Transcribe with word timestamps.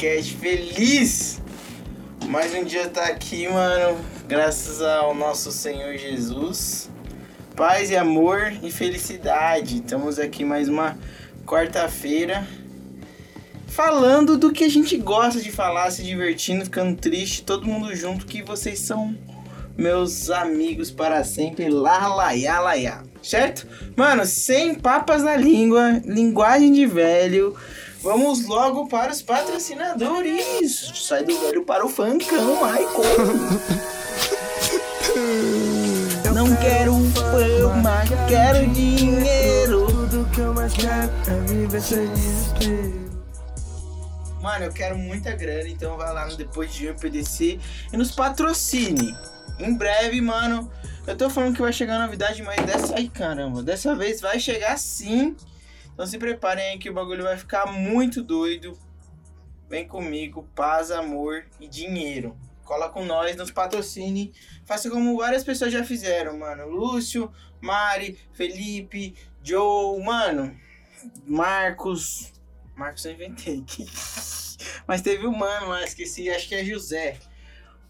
podcast 0.00 0.34
feliz! 0.36 1.42
Mais 2.26 2.54
um 2.54 2.64
dia 2.64 2.88
tá 2.88 3.04
aqui, 3.04 3.46
mano, 3.46 3.98
graças 4.26 4.80
ao 4.80 5.14
nosso 5.14 5.52
Senhor 5.52 5.94
Jesus. 5.98 6.88
Paz 7.54 7.90
e 7.90 7.96
amor 7.98 8.50
e 8.62 8.70
felicidade. 8.70 9.76
Estamos 9.76 10.18
aqui 10.18 10.42
mais 10.42 10.70
uma 10.70 10.96
quarta-feira 11.44 12.48
falando 13.66 14.38
do 14.38 14.50
que 14.50 14.64
a 14.64 14.70
gente 14.70 14.96
gosta 14.96 15.38
de 15.38 15.52
falar, 15.52 15.90
se 15.90 16.02
divertindo, 16.02 16.64
ficando 16.64 16.96
triste, 16.96 17.42
todo 17.42 17.66
mundo 17.66 17.94
junto, 17.94 18.24
que 18.24 18.42
vocês 18.42 18.78
são 18.78 19.14
meus 19.76 20.30
amigos 20.30 20.90
para 20.90 21.22
sempre, 21.24 21.68
lá, 21.68 22.08
laiá, 22.08 22.58
laiá, 22.58 23.02
certo? 23.22 23.68
Mano, 23.94 24.24
sem 24.24 24.74
papas 24.74 25.22
na 25.22 25.36
língua, 25.36 26.00
linguagem 26.06 26.72
de 26.72 26.86
velho, 26.86 27.54
vamos 28.02 28.46
logo 28.46 28.86
para 28.86 29.12
os 29.12 29.22
patrocinadores. 29.22 30.92
Sai 30.94 31.24
do 31.24 31.38
velho 31.38 31.64
para 31.64 31.84
o 31.84 31.88
funkão, 31.88 32.56
Michael. 32.56 32.90
Não 36.34 36.56
quero 36.56 36.94
fama, 37.10 38.02
quero 38.28 38.66
dinheiro. 38.68 39.86
Tudo 39.86 40.28
que 40.32 40.40
eu 40.40 40.54
mais 40.54 40.72
quero 40.72 41.10
é 41.28 41.40
viver 41.46 41.80
sem 41.80 42.08
desespero. 42.12 43.10
Mano, 44.40 44.64
eu 44.64 44.72
quero 44.72 44.96
muita 44.96 45.32
grana, 45.32 45.68
então 45.68 45.96
vai 45.98 46.14
lá 46.14 46.26
no 46.26 46.36
Depois 46.36 46.72
de 46.72 46.84
Junho 46.84 46.94
PDC 46.94 47.60
e 47.92 47.96
nos 47.96 48.12
patrocine. 48.12 49.14
Em 49.58 49.74
breve, 49.76 50.20
mano, 50.22 50.70
eu 51.06 51.14
tô 51.14 51.28
falando 51.28 51.54
que 51.54 51.60
vai 51.60 51.72
chegar 51.72 51.98
novidade, 51.98 52.42
mas 52.42 52.56
dessa 52.64 52.96
aí, 52.96 53.08
caramba, 53.08 53.62
dessa 53.62 53.94
vez 53.94 54.20
vai 54.20 54.40
chegar 54.40 54.78
sim. 54.78 55.36
Então 56.00 56.08
se 56.08 56.16
preparem 56.16 56.64
aí 56.64 56.78
que 56.78 56.88
o 56.88 56.94
bagulho 56.94 57.24
vai 57.24 57.36
ficar 57.36 57.66
muito 57.66 58.22
doido. 58.22 58.72
Vem 59.68 59.86
comigo, 59.86 60.48
paz, 60.54 60.90
amor 60.90 61.44
e 61.60 61.68
dinheiro. 61.68 62.34
Cola 62.64 62.88
com 62.88 63.04
nós, 63.04 63.36
nos 63.36 63.50
patrocine. 63.50 64.32
Faça 64.64 64.88
como 64.88 65.18
várias 65.18 65.44
pessoas 65.44 65.70
já 65.70 65.84
fizeram, 65.84 66.38
mano. 66.38 66.66
Lúcio, 66.70 67.30
Mari, 67.60 68.18
Felipe, 68.32 69.14
Joe, 69.42 70.02
mano, 70.02 70.58
Marcos, 71.26 72.32
Marcos 72.74 73.04
eu 73.04 73.12
inventei. 73.12 73.62
Mas 74.88 75.02
teve 75.02 75.26
um 75.26 75.36
mano 75.36 75.68
lá, 75.68 75.84
esqueci, 75.84 76.30
acho 76.30 76.48
que 76.48 76.54
é 76.54 76.64
José. 76.64 77.18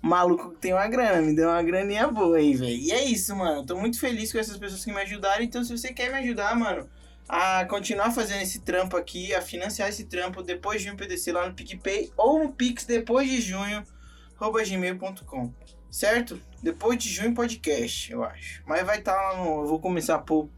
O 0.03 0.09
maluco 0.09 0.51
que 0.51 0.57
tem 0.57 0.73
uma 0.73 0.89
grana, 0.89 1.23
me 1.23 1.37
deu 1.37 1.49
uma 1.49 1.63
graninha 1.63 2.09
boa 2.09 2.39
aí, 2.39 2.57
velho. 2.57 2.77
E 2.77 2.91
é 2.91 3.05
isso, 3.05 3.37
mano. 3.37 3.65
Tô 3.65 3.77
muito 3.77 4.01
feliz 4.01 4.33
com 4.33 4.39
essas 4.41 4.59
pessoas 4.59 4.85
que 4.85 4.93
me 4.93 5.01
ajudaram. 5.01 5.45
Então, 5.45 5.63
se 5.63 5.79
você 5.79 5.93
quer 5.93 6.11
me 6.11 6.19
ajudar, 6.19 6.57
mano, 6.57 6.91
a 7.33 7.65
continuar 7.65 8.11
fazendo 8.11 8.43
esse 8.43 8.59
trampo 8.59 8.97
aqui, 8.97 9.33
a 9.33 9.41
financiar 9.41 9.89
esse 9.89 10.05
trampo 10.07 10.43
depois 10.43 10.81
de 10.81 10.89
junho 10.89 10.97
PDC 10.97 11.31
lá 11.31 11.47
no 11.47 11.55
PicPay 11.55 12.13
ou 12.17 12.43
no 12.43 12.53
Pix 12.53 12.85
depois 12.85 13.31
de 13.31 13.41
junho, 13.41 13.85
gmail.com. 14.41 15.55
Certo? 15.89 16.41
Depois 16.61 16.99
de 16.99 17.09
junho 17.09 17.33
podcast, 17.33 18.11
eu 18.11 18.25
acho. 18.25 18.65
Mas 18.67 18.85
vai 18.85 18.99
estar 18.99 19.15
tá 19.15 19.23
lá 19.23 19.45
no. 19.45 19.63
Eu 19.63 19.67
vou 19.69 19.79
começar 19.79 20.17
a 20.17 20.19
pôr 20.19 20.49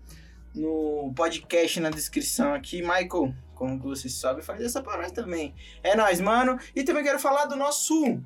no 0.54 1.12
podcast 1.14 1.78
na 1.78 1.90
descrição 1.90 2.54
aqui. 2.54 2.80
Michael, 2.80 3.34
como 3.54 3.78
você 3.78 4.08
sabe, 4.08 4.40
faz 4.40 4.62
essa 4.62 4.82
para 4.82 5.02
nós 5.02 5.12
também. 5.12 5.54
É 5.82 5.94
nóis, 5.94 6.22
mano. 6.22 6.58
E 6.74 6.84
também 6.84 7.04
quero 7.04 7.18
falar 7.18 7.44
do 7.46 7.56
nosso 7.56 8.18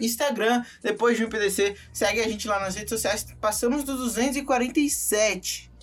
Instagram, 0.00 0.64
depois 0.82 1.18
de 1.18 1.26
um 1.26 1.28
PDC. 1.28 1.76
Segue 1.92 2.20
a 2.20 2.28
gente 2.28 2.48
lá 2.48 2.58
nas 2.58 2.74
redes 2.74 2.90
sociais. 2.90 3.26
Passamos 3.38 3.84
dos 3.84 3.98
247. 3.98 5.73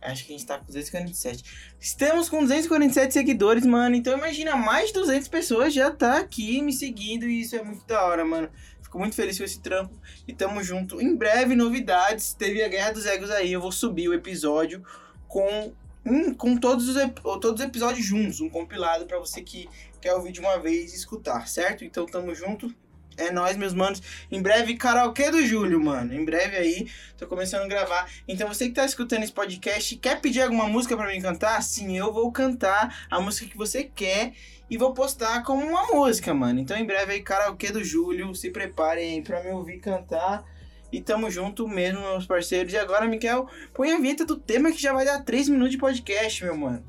Acho 0.00 0.24
que 0.24 0.32
a 0.32 0.36
gente 0.36 0.46
tá 0.46 0.58
com 0.58 0.66
247. 0.66 1.44
Estamos 1.80 2.28
com 2.28 2.40
247 2.40 3.12
seguidores, 3.12 3.66
mano. 3.66 3.96
Então 3.96 4.16
imagina, 4.16 4.56
mais 4.56 4.88
de 4.88 4.94
200 4.94 5.28
pessoas 5.28 5.74
já 5.74 5.90
tá 5.90 6.18
aqui 6.18 6.62
me 6.62 6.72
seguindo. 6.72 7.26
E 7.26 7.40
isso 7.40 7.56
é 7.56 7.62
muito 7.62 7.84
da 7.86 8.04
hora, 8.04 8.24
mano. 8.24 8.48
Fico 8.80 8.98
muito 8.98 9.16
feliz 9.16 9.36
com 9.36 9.44
esse 9.44 9.60
trampo. 9.60 10.00
E 10.26 10.32
tamo 10.32 10.62
junto. 10.62 11.00
Em 11.00 11.14
breve, 11.16 11.54
novidades. 11.56 12.32
Teve 12.32 12.62
a 12.62 12.68
Guerra 12.68 12.92
dos 12.92 13.06
Egos 13.06 13.30
aí. 13.30 13.52
Eu 13.52 13.60
vou 13.60 13.72
subir 13.72 14.08
o 14.08 14.14
episódio 14.14 14.84
com 15.26 15.72
um, 16.04 16.32
com 16.32 16.56
todos 16.56 16.88
os, 16.88 16.96
todos 17.22 17.60
os 17.60 17.66
episódios 17.66 18.04
juntos, 18.04 18.40
um 18.40 18.48
compilado 18.48 19.04
para 19.04 19.18
você 19.18 19.42
que 19.42 19.68
quer 20.00 20.14
ouvir 20.14 20.32
de 20.32 20.40
uma 20.40 20.58
vez 20.58 20.92
e 20.92 20.96
escutar, 20.96 21.46
certo? 21.46 21.84
Então 21.84 22.06
tamo 22.06 22.34
junto. 22.34 22.74
É 23.18 23.32
nós, 23.32 23.56
meus 23.56 23.74
manos. 23.74 24.00
Em 24.30 24.40
breve, 24.40 24.76
karaokê 24.76 25.30
do 25.30 25.44
Júlio, 25.44 25.80
mano. 25.80 26.14
Em 26.14 26.24
breve 26.24 26.56
aí, 26.56 26.88
tô 27.16 27.26
começando 27.26 27.64
a 27.64 27.68
gravar. 27.68 28.08
Então, 28.28 28.46
você 28.46 28.68
que 28.68 28.74
tá 28.74 28.84
escutando 28.84 29.24
esse 29.24 29.32
podcast, 29.32 29.96
quer 29.96 30.20
pedir 30.20 30.40
alguma 30.42 30.68
música 30.68 30.96
para 30.96 31.08
mim 31.08 31.20
cantar? 31.20 31.60
Sim, 31.62 31.98
eu 31.98 32.12
vou 32.12 32.30
cantar 32.30 33.06
a 33.10 33.20
música 33.20 33.50
que 33.50 33.56
você 33.56 33.82
quer 33.82 34.32
e 34.70 34.78
vou 34.78 34.94
postar 34.94 35.42
como 35.42 35.66
uma 35.66 35.88
música, 35.88 36.32
mano. 36.32 36.60
Então, 36.60 36.76
em 36.76 36.86
breve 36.86 37.14
aí, 37.14 37.20
karaokê 37.20 37.72
do 37.72 37.82
Júlio. 37.82 38.32
Se 38.36 38.50
preparem 38.50 39.20
para 39.22 39.42
me 39.42 39.50
ouvir 39.50 39.80
cantar. 39.80 40.44
E 40.92 41.00
tamo 41.00 41.30
junto 41.30 41.66
mesmo, 41.66 42.00
meus 42.00 42.24
parceiros. 42.24 42.72
E 42.72 42.78
agora, 42.78 43.06
Miquel, 43.06 43.48
põe 43.74 43.92
a 43.92 43.98
vinheta 43.98 44.24
do 44.24 44.36
tema 44.36 44.70
que 44.70 44.80
já 44.80 44.92
vai 44.92 45.04
dar 45.04 45.22
3 45.24 45.48
minutos 45.48 45.72
de 45.72 45.78
podcast, 45.78 46.44
meu 46.44 46.56
mano. 46.56 46.84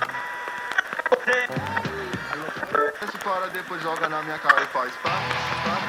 Para 3.23 3.47
depois 3.47 3.81
joga 3.83 4.09
na 4.09 4.23
minha 4.23 4.39
cara 4.39 4.63
e 4.63 4.65
faz 4.67 4.91
pá, 5.03 5.09
pá, 5.09 5.88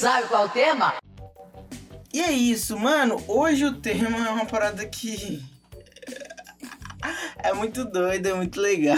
Sabe 0.00 0.28
qual 0.28 0.44
é 0.44 0.46
o 0.46 0.48
tema? 0.48 0.94
E 2.10 2.22
é 2.22 2.32
isso, 2.32 2.74
mano. 2.78 3.22
Hoje 3.28 3.66
o 3.66 3.74
tema 3.74 4.16
é 4.26 4.30
uma 4.30 4.46
parada 4.46 4.86
que. 4.86 5.44
É 7.42 7.52
muito 7.52 7.84
doido, 7.84 8.26
é 8.26 8.32
muito 8.32 8.58
legal. 8.58 8.96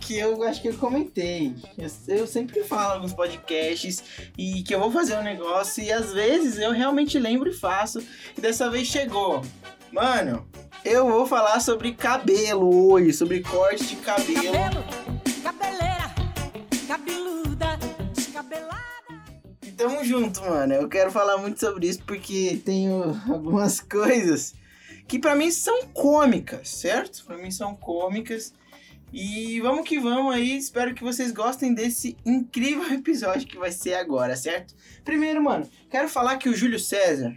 Que 0.00 0.18
eu 0.18 0.42
acho 0.42 0.60
que 0.60 0.68
eu 0.68 0.74
comentei. 0.74 1.54
Eu, 1.78 2.16
eu 2.16 2.26
sempre 2.26 2.64
falo 2.64 2.94
alguns 2.94 3.12
podcasts 3.12 4.02
e 4.36 4.64
que 4.64 4.74
eu 4.74 4.80
vou 4.80 4.90
fazer 4.90 5.16
um 5.16 5.22
negócio 5.22 5.82
e 5.84 5.92
às 5.92 6.12
vezes 6.12 6.58
eu 6.58 6.72
realmente 6.72 7.20
lembro 7.20 7.48
e 7.48 7.54
faço. 7.54 8.04
E 8.36 8.40
dessa 8.40 8.68
vez 8.68 8.88
chegou. 8.88 9.44
Mano, 9.92 10.44
eu 10.84 11.08
vou 11.08 11.24
falar 11.24 11.60
sobre 11.60 11.92
cabelo 11.92 12.90
hoje, 12.90 13.12
sobre 13.12 13.42
corte 13.42 13.84
de 13.84 13.96
cabelo. 13.96 14.52
Cabelo, 14.52 15.05
tamo 19.76 20.02
junto, 20.02 20.40
mano. 20.40 20.72
Eu 20.72 20.88
quero 20.88 21.10
falar 21.12 21.36
muito 21.36 21.60
sobre 21.60 21.86
isso 21.86 22.02
porque 22.04 22.60
tenho 22.64 23.20
algumas 23.28 23.80
coisas 23.80 24.54
que 25.06 25.18
pra 25.18 25.36
mim 25.36 25.50
são 25.50 25.86
cômicas, 25.88 26.68
certo? 26.68 27.24
Pra 27.24 27.36
mim 27.36 27.50
são 27.50 27.76
cômicas. 27.76 28.52
E 29.12 29.60
vamos 29.60 29.86
que 29.86 30.00
vamos 30.00 30.34
aí. 30.34 30.56
Espero 30.56 30.94
que 30.94 31.04
vocês 31.04 31.30
gostem 31.30 31.74
desse 31.74 32.16
incrível 32.24 32.90
episódio 32.92 33.46
que 33.46 33.58
vai 33.58 33.70
ser 33.70 33.94
agora, 33.94 34.34
certo? 34.36 34.74
Primeiro, 35.04 35.42
mano, 35.42 35.68
quero 35.90 36.08
falar 36.08 36.38
que 36.38 36.48
o 36.48 36.56
Júlio 36.56 36.80
César 36.80 37.34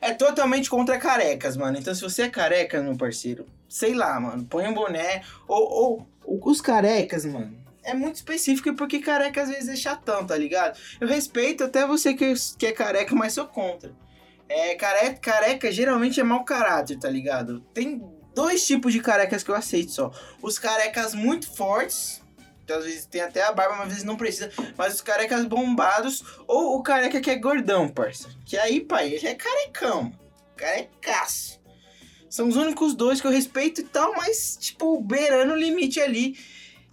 é 0.00 0.12
totalmente 0.12 0.68
contra 0.68 0.98
carecas, 0.98 1.56
mano. 1.56 1.78
Então, 1.78 1.94
se 1.94 2.02
você 2.02 2.22
é 2.22 2.28
careca, 2.28 2.82
meu 2.82 2.96
parceiro, 2.96 3.46
sei 3.68 3.94
lá, 3.94 4.20
mano, 4.20 4.44
põe 4.44 4.68
um 4.68 4.74
boné. 4.74 5.22
Ou, 5.48 5.62
ou, 5.62 6.08
ou 6.22 6.50
os 6.50 6.60
carecas, 6.60 7.24
mano. 7.24 7.63
É 7.84 7.94
muito 7.94 8.16
específico 8.16 8.74
porque 8.74 8.98
careca 8.98 9.42
às 9.42 9.48
vezes 9.48 9.68
é 9.68 9.76
chatão, 9.76 10.26
tá 10.26 10.36
ligado? 10.36 10.78
Eu 11.00 11.06
respeito 11.06 11.64
até 11.64 11.86
você 11.86 12.14
que, 12.14 12.32
que 12.58 12.66
é 12.66 12.72
careca, 12.72 13.14
mas 13.14 13.34
sou 13.34 13.46
contra. 13.46 13.94
É, 14.48 14.74
careca, 14.74 15.18
careca 15.20 15.70
geralmente 15.70 16.18
é 16.18 16.24
mau 16.24 16.44
caráter, 16.44 16.98
tá 16.98 17.08
ligado? 17.08 17.60
Tem 17.72 18.02
dois 18.34 18.66
tipos 18.66 18.92
de 18.92 19.00
carecas 19.00 19.42
que 19.42 19.50
eu 19.50 19.54
aceito 19.54 19.92
só. 19.92 20.10
Os 20.42 20.58
carecas 20.58 21.14
muito 21.14 21.50
fortes, 21.54 22.22
que 22.66 22.72
às 22.72 22.84
vezes 22.84 23.06
tem 23.06 23.20
até 23.20 23.42
a 23.42 23.52
barba, 23.52 23.76
mas 23.76 23.82
às 23.82 23.88
vezes 23.88 24.04
não 24.04 24.16
precisa. 24.16 24.50
Mas 24.76 24.94
os 24.94 25.00
carecas 25.00 25.44
bombados, 25.44 26.24
ou 26.46 26.76
o 26.76 26.82
careca 26.82 27.20
que 27.20 27.30
é 27.30 27.36
gordão, 27.36 27.88
parça. 27.88 28.28
Que 28.44 28.56
aí, 28.56 28.80
pai, 28.80 29.12
ele 29.12 29.26
é 29.26 29.34
carecão. 29.34 30.12
Carecaço. 30.56 31.60
São 32.28 32.48
os 32.48 32.56
únicos 32.56 32.94
dois 32.94 33.20
que 33.20 33.26
eu 33.26 33.30
respeito 33.30 33.80
e 33.80 33.84
tal, 33.84 34.12
mas, 34.16 34.56
tipo, 34.58 35.00
beirando 35.00 35.52
o 35.52 35.56
limite 35.56 36.00
ali. 36.00 36.36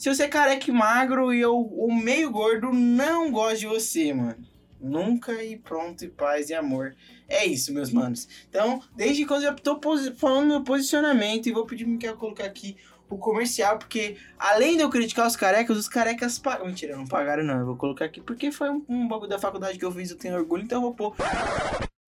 Se 0.01 0.09
você 0.09 0.24
é 0.24 0.27
careca 0.27 0.68
e 0.68 0.74
magro 0.74 1.31
e 1.31 1.39
eu, 1.39 1.56
o 1.56 1.94
meio 1.94 2.31
gordo, 2.31 2.74
não 2.74 3.31
gosto 3.31 3.59
de 3.59 3.68
você, 3.68 4.12
mano. 4.12 4.44
Nunca 4.80 5.44
e 5.44 5.56
pronto, 5.56 6.03
e 6.03 6.07
paz 6.07 6.50
e 6.50 6.56
amor. 6.56 6.95
É 7.30 7.45
isso, 7.45 7.71
meus 7.71 7.92
manos. 7.92 8.27
Então, 8.50 8.81
desde 8.95 9.27
quando 9.27 9.44
eu 9.44 9.56
tô 9.56 9.80
falando 10.18 10.48
meu 10.48 10.63
posicionamento, 10.63 11.45
e 11.45 11.51
vou 11.51 11.68
pedir 11.68 11.83
pro 11.83 11.94
Miguel 11.94 12.18
colocar 12.18 12.45
aqui 12.45 12.77
o 13.07 13.15
comercial, 13.15 13.77
porque 13.77 14.18
além 14.39 14.75
de 14.75 14.81
eu 14.81 14.89
criticar 14.89 15.27
os 15.27 15.36
carecas, 15.36 15.77
os 15.77 15.88
carecas 15.88 16.39
pagam. 16.39 16.65
Mentira, 16.65 16.98
não 16.98 17.06
pagaram 17.06 17.44
não. 17.44 17.59
Eu 17.59 17.68
vou 17.68 17.77
colocar 17.77 18.06
aqui 18.06 18.21
porque 18.21 18.51
foi 18.51 18.71
um, 18.71 18.83
um 18.89 19.07
bagulho 19.07 19.30
da 19.30 19.38
faculdade 19.38 19.77
que 19.77 19.86
eu 19.86 19.92
fiz, 19.92 20.09
eu 20.09 20.18
tenho 20.18 20.33
orgulho, 20.36 20.63
então 20.63 20.80
eu 20.80 20.81
vou 20.81 20.95
pôr. 20.95 21.15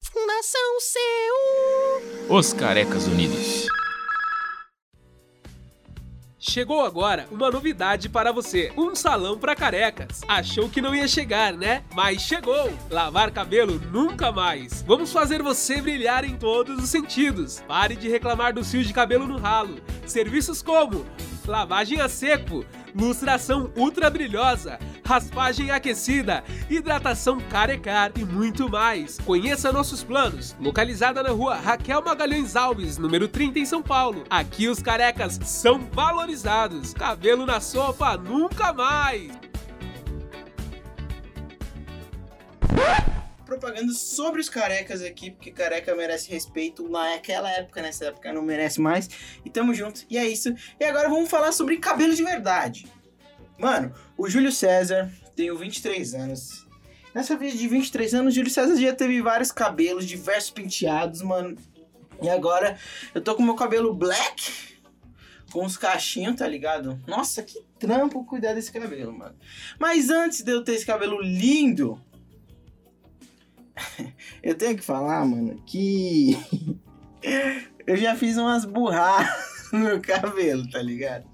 Fundação 0.03 0.79
Seu. 0.79 2.35
Os 2.35 2.53
Carecas 2.53 3.05
Unidos. 3.05 3.67
Chegou 6.45 6.85
agora 6.85 7.25
uma 7.31 7.49
novidade 7.49 8.09
para 8.09 8.33
você: 8.33 8.69
um 8.77 8.93
salão 8.93 9.37
para 9.37 9.55
carecas. 9.55 10.19
Achou 10.27 10.67
que 10.67 10.81
não 10.81 10.93
ia 10.93 11.07
chegar, 11.07 11.53
né? 11.53 11.85
Mas 11.95 12.21
chegou! 12.21 12.69
Lavar 12.91 13.31
cabelo 13.31 13.79
nunca 13.93 14.29
mais. 14.29 14.81
Vamos 14.85 15.13
fazer 15.13 15.41
você 15.41 15.81
brilhar 15.81 16.25
em 16.25 16.35
todos 16.35 16.83
os 16.83 16.89
sentidos. 16.89 17.63
Pare 17.65 17.95
de 17.95 18.09
reclamar 18.09 18.53
dos 18.53 18.69
fios 18.69 18.85
de 18.85 18.93
cabelo 18.93 19.25
no 19.25 19.37
ralo. 19.37 19.81
Serviços 20.05 20.61
como 20.61 21.05
lavagem 21.51 21.99
a 22.01 22.09
seco, 22.09 22.65
lustração 22.95 23.71
ultra 23.75 24.09
brilhosa, 24.09 24.79
raspagem 25.05 25.71
aquecida, 25.71 26.43
hidratação 26.69 27.39
carecar 27.39 28.11
e 28.17 28.23
muito 28.23 28.69
mais. 28.69 29.19
Conheça 29.19 29.71
nossos 29.71 30.03
planos. 30.03 30.55
Localizada 30.59 31.21
na 31.23 31.29
rua 31.29 31.55
Raquel 31.55 32.01
Magalhães 32.01 32.55
Alves, 32.55 32.97
número 32.97 33.27
30 33.27 33.59
em 33.59 33.65
São 33.65 33.81
Paulo. 33.81 34.23
Aqui 34.29 34.67
os 34.67 34.81
carecas 34.81 35.39
são 35.43 35.79
valorizados. 35.91 36.93
Cabelo 36.93 37.45
na 37.45 37.59
sopa 37.59 38.17
nunca 38.17 38.73
mais. 38.73 39.31
Propaganda 43.57 43.93
sobre 43.93 44.41
os 44.41 44.49
carecas 44.49 45.01
aqui, 45.01 45.31
porque 45.31 45.51
careca 45.51 45.95
merece 45.95 46.29
respeito 46.29 46.87
naquela 46.89 47.49
época, 47.51 47.81
nessa 47.81 48.05
época 48.05 48.33
não 48.33 48.41
merece 48.41 48.81
mais. 48.81 49.09
E 49.45 49.49
tamo 49.49 49.73
junto. 49.73 50.05
E 50.09 50.17
é 50.17 50.27
isso. 50.27 50.53
E 50.79 50.83
agora 50.83 51.09
vamos 51.09 51.29
falar 51.29 51.51
sobre 51.51 51.77
cabelo 51.77 52.13
de 52.13 52.23
verdade. 52.23 52.87
Mano, 53.57 53.93
o 54.17 54.27
Júlio 54.27 54.51
César, 54.51 55.11
tenho 55.35 55.57
23 55.57 56.13
anos. 56.15 56.67
Nessa 57.13 57.37
vida 57.37 57.55
de 57.55 57.67
23 57.67 58.13
anos, 58.15 58.33
Júlio 58.33 58.49
César 58.49 58.75
já 58.75 58.93
teve 58.93 59.21
vários 59.21 59.51
cabelos, 59.51 60.05
diversos 60.05 60.49
penteados, 60.49 61.21
mano. 61.21 61.55
E 62.21 62.29
agora 62.29 62.77
eu 63.13 63.21
tô 63.21 63.35
com 63.35 63.43
meu 63.43 63.55
cabelo 63.55 63.93
black, 63.93 64.73
com 65.51 65.63
os 65.63 65.77
cachinhos, 65.77 66.35
tá 66.35 66.47
ligado? 66.47 66.99
Nossa, 67.05 67.43
que 67.43 67.63
trampo 67.77 68.25
cuidar 68.25 68.53
desse 68.53 68.71
cabelo, 68.71 69.13
mano. 69.15 69.35
Mas 69.77 70.09
antes 70.09 70.41
de 70.41 70.51
eu 70.51 70.63
ter 70.63 70.73
esse 70.73 70.85
cabelo 70.85 71.21
lindo, 71.21 72.01
eu 74.41 74.55
tenho 74.55 74.75
que 74.75 74.83
falar, 74.83 75.25
mano, 75.25 75.61
que 75.65 76.37
eu 77.85 77.97
já 77.97 78.15
fiz 78.15 78.37
umas 78.37 78.65
burradas 78.65 79.29
no 79.71 79.79
meu 79.79 80.01
cabelo, 80.01 80.69
tá 80.69 80.81
ligado? 80.81 81.25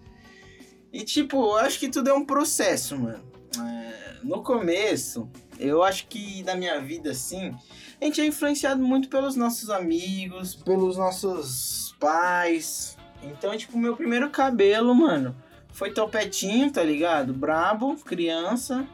E 0.92 1.04
tipo, 1.04 1.38
eu 1.38 1.58
acho 1.58 1.80
que 1.80 1.90
tudo 1.90 2.10
é 2.10 2.14
um 2.14 2.26
processo, 2.26 2.98
mano. 2.98 3.24
É, 3.58 4.16
no 4.24 4.42
começo, 4.44 5.30
eu 5.60 5.84
acho 5.84 6.08
que 6.08 6.44
na 6.44 6.56
minha 6.56 6.80
vida, 6.80 7.12
assim, 7.12 7.54
a 8.02 8.06
gente 8.06 8.22
é 8.22 8.26
influenciado 8.26 8.82
muito 8.82 9.10
pelos 9.10 9.36
nossos 9.36 9.70
amigos, 9.70 10.56
pelos 10.56 10.98
nossos 10.98 11.96
pais. 12.00 12.98
Então, 13.22 13.56
tipo, 13.56 13.78
meu 13.78 13.96
primeiro 13.96 14.30
cabelo, 14.30 14.96
mano, 14.96 15.36
foi 15.72 15.92
topetinho, 15.92 16.72
tá 16.72 16.82
ligado? 16.82 17.34
Brabo, 17.34 17.96
criança, 17.98 18.88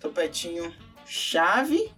topetinho 0.00 0.72
chave 1.06 1.90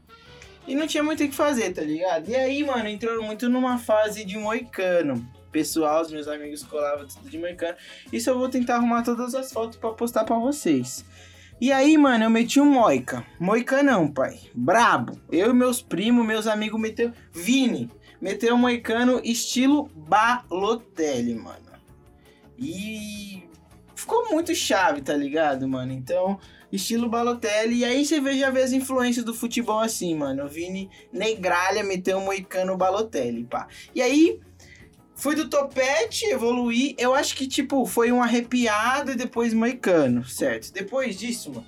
e 0.67 0.75
não 0.75 0.87
tinha 0.87 1.03
muito 1.03 1.23
o 1.23 1.29
que 1.29 1.35
fazer, 1.35 1.73
tá 1.73 1.83
ligado? 1.83 2.29
E 2.29 2.35
aí, 2.35 2.65
mano, 2.65 2.89
entrou 2.89 3.23
muito 3.23 3.49
numa 3.49 3.79
fase 3.79 4.25
de 4.25 4.37
moicano. 4.37 5.27
Pessoal, 5.53 6.03
os 6.03 6.11
meus 6.11 6.29
amigos 6.29 6.63
colavam 6.63 7.07
tudo 7.07 7.31
de 7.31 7.39
moicano. 7.39 7.77
Isso 8.13 8.29
eu 8.29 8.39
vou 8.39 8.49
tentar 8.49 8.77
arrumar 8.77 9.03
todas 9.03 9.35
as 9.35 9.53
fotos 9.53 9.79
para 9.79 9.91
postar 9.93 10.25
para 10.25 10.39
vocês. 10.39 11.05
E 11.59 11.73
aí, 11.73 11.97
mano, 11.97 12.25
eu 12.25 12.31
meti 12.31 12.61
um 12.61 12.71
moica. 12.71 13.25
Moica 13.41 13.83
não, 13.83 14.07
pai. 14.07 14.39
Brabo. 14.55 15.19
Eu 15.33 15.51
e 15.51 15.55
meus 15.55 15.81
primos, 15.81 16.27
meus 16.27 16.47
amigos 16.47 16.79
meteu. 16.79 17.13
Vini, 17.33 17.91
meteu 18.21 18.55
um 18.55 18.59
moicano 18.59 19.21
estilo 19.25 19.89
Balotelli, 19.95 21.35
mano. 21.35 21.67
E 22.59 23.45
ficou 23.95 24.31
muito 24.31 24.55
chave, 24.55 25.01
tá 25.01 25.15
ligado, 25.15 25.67
mano? 25.67 25.93
Então, 25.93 26.39
estilo 26.73 27.09
Balotelli. 27.09 27.79
E 27.79 27.85
aí 27.85 28.05
você 28.05 28.21
vê, 28.21 28.39
já 28.39 28.51
vê 28.51 28.63
as 28.63 28.73
influências 28.73 29.25
do 29.25 29.35
futebol 29.35 29.81
assim, 29.81 30.15
mano. 30.15 30.45
O 30.45 30.49
Vini 30.49 30.91
Negralha 31.13 31.83
meteu 31.83 32.19
um 32.19 32.25
moicano 32.25 32.77
Balotelli, 32.77 33.45
pá. 33.45 33.69
E 33.95 34.03
aí, 34.03 34.41
fui 35.15 35.35
do 35.35 35.49
topete, 35.49 36.27
evoluí. 36.27 36.95
Eu 36.99 37.15
acho 37.15 37.35
que, 37.35 37.47
tipo, 37.47 37.85
foi 37.87 38.13
um 38.13 38.23
arrepiado 38.23 39.13
e 39.13 39.17
depois 39.17 39.55
moicano, 39.55 40.25
certo? 40.25 40.73
Depois 40.73 41.19
disso, 41.19 41.53
mano, 41.53 41.67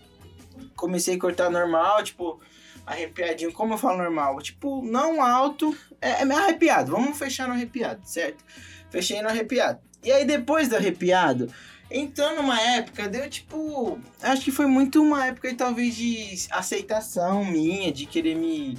comecei 0.76 1.16
a 1.16 1.18
cortar 1.18 1.50
normal, 1.50 2.02
tipo, 2.02 2.40
arrepiadinho. 2.86 3.52
Como 3.52 3.74
eu 3.74 3.78
falo 3.78 3.98
normal? 3.98 4.40
Tipo, 4.40 4.82
não 4.82 5.22
alto, 5.22 5.76
é, 6.00 6.22
é 6.22 6.32
arrepiado. 6.32 6.92
Vamos 6.92 7.18
fechar 7.18 7.48
no 7.48 7.54
arrepiado, 7.54 8.00
certo? 8.04 8.44
Fechei 8.90 9.20
no 9.22 9.28
arrepiado. 9.28 9.80
E 10.02 10.12
aí, 10.12 10.24
depois 10.24 10.68
do 10.68 10.76
arrepiado, 10.76 11.52
então, 11.90 12.36
numa 12.36 12.60
época, 12.60 13.08
deu 13.08 13.28
tipo. 13.30 13.98
Acho 14.20 14.42
que 14.42 14.50
foi 14.50 14.66
muito 14.66 15.02
uma 15.02 15.26
época, 15.26 15.54
talvez, 15.54 15.94
de 15.94 16.46
aceitação 16.50 17.44
minha, 17.44 17.90
de 17.90 18.04
querer 18.04 18.34
me. 18.34 18.76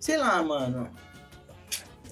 Sei 0.00 0.16
lá, 0.16 0.42
mano. 0.42 0.90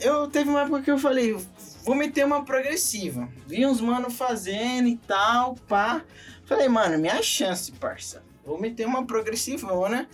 Eu 0.01 0.29
teve 0.29 0.51
uma 0.51 0.63
época 0.63 0.83
que 0.83 0.91
eu 0.91 0.99
falei, 0.99 1.37
vou 1.85 1.95
meter 1.95 2.25
uma 2.25 2.45
progressiva. 2.45 3.29
Vi 3.47 3.67
uns 3.67 3.81
mano 3.81 4.11
fazendo 4.11 4.89
e 4.89 4.97
tal, 4.97 5.55
pá. 5.69 6.05
Falei, 6.45 6.69
mano, 6.69 6.99
minha 6.99 7.23
chance, 7.23 7.73
parça. 7.73 8.23
Vou 8.45 8.61
meter 8.61 8.87
uma 8.87 9.07
progressiva, 9.07 9.89
né? 9.89 10.07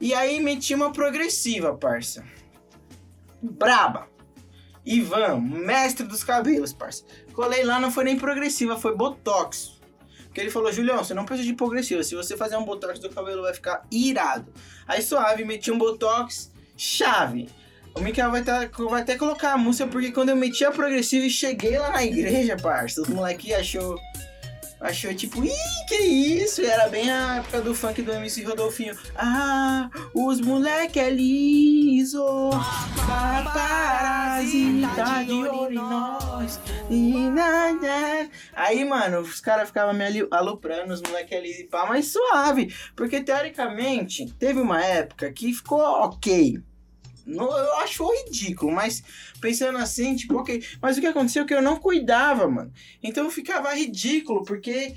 E 0.00 0.14
aí 0.14 0.40
meti 0.40 0.74
uma 0.74 0.92
progressiva, 0.92 1.74
parça. 1.74 2.24
Braba. 3.42 4.08
Ivan, 4.84 5.40
mestre 5.40 6.06
dos 6.06 6.24
cabelos, 6.24 6.72
parça. 6.72 7.04
Colei 7.40 7.64
lá, 7.64 7.80
não 7.80 7.90
foi 7.90 8.04
nem 8.04 8.18
progressiva, 8.18 8.76
foi 8.76 8.94
botox. 8.94 9.80
Porque 10.24 10.42
ele 10.42 10.50
falou, 10.50 10.70
Julião, 10.70 10.98
você 10.98 11.14
não 11.14 11.24
precisa 11.24 11.48
de 11.48 11.54
progressiva. 11.54 12.04
Se 12.04 12.14
você 12.14 12.36
fazer 12.36 12.58
um 12.58 12.66
botox 12.66 12.98
do 12.98 13.08
cabelo, 13.08 13.40
vai 13.40 13.54
ficar 13.54 13.82
irado. 13.90 14.52
Aí 14.86 15.00
suave, 15.00 15.42
meti 15.42 15.70
um 15.70 15.78
botox, 15.78 16.52
chave. 16.76 17.48
O 17.94 18.02
Mikael 18.02 18.30
vai, 18.30 18.44
tá, 18.44 18.68
vai 18.90 19.00
até 19.00 19.16
colocar 19.16 19.54
a 19.54 19.56
música, 19.56 19.88
porque 19.88 20.12
quando 20.12 20.28
eu 20.28 20.36
meti 20.36 20.66
a 20.66 20.70
progressiva 20.70 21.24
e 21.24 21.30
cheguei 21.30 21.78
lá 21.78 21.92
na 21.92 22.04
igreja, 22.04 22.58
parça, 22.58 23.00
os 23.00 23.08
moleques 23.08 23.54
achou 23.54 23.98
achou 24.80 25.14
tipo, 25.14 25.44
ih, 25.44 25.50
que 25.86 25.96
isso? 25.96 26.62
E 26.62 26.66
era 26.66 26.88
bem 26.88 27.10
a 27.10 27.36
época 27.36 27.60
do 27.60 27.74
funk 27.74 28.00
do 28.02 28.12
MC 28.12 28.42
Rodolfinho. 28.44 28.96
Ah, 29.14 29.90
os 30.14 30.40
moleque 30.40 30.98
é 30.98 31.10
liso, 31.10 32.24
parasita 33.52 35.24
de 35.26 35.32
olho 35.32 35.70
em 35.70 35.74
nós. 35.74 36.58
E 36.88 37.12
nada. 37.30 38.30
Aí, 38.54 38.84
mano, 38.84 39.20
os 39.20 39.40
caras 39.40 39.68
ficavam 39.68 39.92
me 39.94 40.04
aloprando, 40.30 40.92
os 40.94 41.02
moleque 41.02 41.34
é 41.34 41.40
liso 41.40 41.60
e 41.60 41.64
pá, 41.64 41.86
mas 41.86 42.12
suave. 42.12 42.74
Porque 42.96 43.20
teoricamente, 43.20 44.32
teve 44.38 44.60
uma 44.60 44.82
época 44.82 45.30
que 45.32 45.52
ficou 45.52 45.80
ok. 45.80 46.60
Eu 47.34 47.76
acho 47.78 48.08
ridículo, 48.24 48.72
mas 48.72 49.02
pensando 49.40 49.78
assim, 49.78 50.16
tipo, 50.16 50.36
ok. 50.36 50.62
Mas 50.80 50.96
o 50.96 51.00
que 51.00 51.06
aconteceu 51.06 51.44
é 51.44 51.46
que 51.46 51.54
eu 51.54 51.62
não 51.62 51.76
cuidava, 51.76 52.48
mano. 52.48 52.72
Então 53.02 53.30
ficava 53.30 53.74
ridículo, 53.74 54.44
porque 54.44 54.94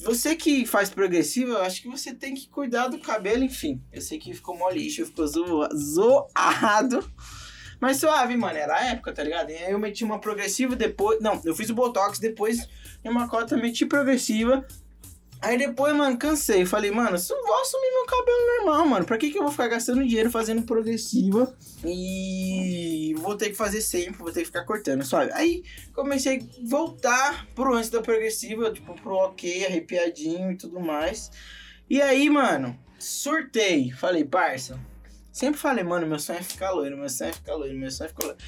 você 0.00 0.36
que 0.36 0.64
faz 0.64 0.90
progressivo, 0.90 1.52
eu 1.52 1.62
acho 1.62 1.82
que 1.82 1.88
você 1.88 2.14
tem 2.14 2.34
que 2.34 2.48
cuidar 2.48 2.88
do 2.88 2.98
cabelo, 2.98 3.42
enfim. 3.42 3.82
Eu 3.92 4.00
sei 4.00 4.18
que 4.18 4.32
ficou 4.32 4.56
mó 4.56 4.70
lixo, 4.70 5.04
ficou 5.04 5.26
zo 5.26 5.68
zoado. 5.74 7.10
Mas 7.80 7.98
suave, 7.98 8.36
mano, 8.36 8.58
era 8.58 8.76
a 8.76 8.84
época, 8.86 9.12
tá 9.12 9.22
ligado? 9.22 9.50
E 9.50 9.56
aí 9.56 9.72
eu 9.72 9.78
meti 9.78 10.04
uma 10.04 10.18
progressiva 10.18 10.74
depois. 10.74 11.20
Não, 11.20 11.40
eu 11.44 11.54
fiz 11.54 11.70
o 11.70 11.74
Botox 11.74 12.18
depois 12.18 12.68
em 13.04 13.08
uma 13.08 13.28
cota, 13.28 13.56
meti 13.56 13.86
progressiva. 13.86 14.66
Aí 15.40 15.56
depois, 15.56 15.94
mano, 15.94 16.18
cansei. 16.18 16.66
Falei, 16.66 16.90
mano, 16.90 17.16
vou 17.16 17.60
assumir 17.60 17.90
meu 17.92 18.06
cabelo 18.06 18.56
normal, 18.56 18.86
mano. 18.86 19.04
Pra 19.04 19.16
que, 19.16 19.30
que 19.30 19.38
eu 19.38 19.42
vou 19.42 19.52
ficar 19.52 19.68
gastando 19.68 20.04
dinheiro 20.04 20.30
fazendo 20.30 20.62
progressiva? 20.62 21.56
E 21.84 23.14
vou 23.18 23.36
ter 23.36 23.50
que 23.50 23.54
fazer 23.54 23.80
sempre, 23.80 24.18
vou 24.18 24.32
ter 24.32 24.40
que 24.40 24.46
ficar 24.46 24.64
cortando, 24.64 25.04
sabe? 25.04 25.30
Aí 25.32 25.62
comecei 25.94 26.38
a 26.38 26.68
voltar 26.68 27.46
pro 27.54 27.74
antes 27.74 27.90
da 27.90 28.02
progressiva, 28.02 28.72
tipo, 28.72 28.94
pro 28.94 29.14
ok, 29.14 29.66
arrepiadinho 29.66 30.52
e 30.52 30.56
tudo 30.56 30.80
mais. 30.80 31.30
E 31.88 32.02
aí, 32.02 32.28
mano, 32.28 32.78
surtei. 32.98 33.92
Falei, 33.92 34.24
parça. 34.24 34.78
Sempre 35.30 35.60
falei, 35.60 35.84
mano, 35.84 36.04
meu 36.04 36.18
sonho 36.18 36.40
é 36.40 36.42
ficar 36.42 36.72
loiro, 36.72 36.96
meu 36.96 37.08
sonho 37.08 37.30
é 37.30 37.32
ficar 37.32 37.54
loiro, 37.54 37.78
meu 37.78 37.90
sonho 37.92 38.06
é 38.06 38.08
ficar 38.08 38.24
loiro. 38.24 38.38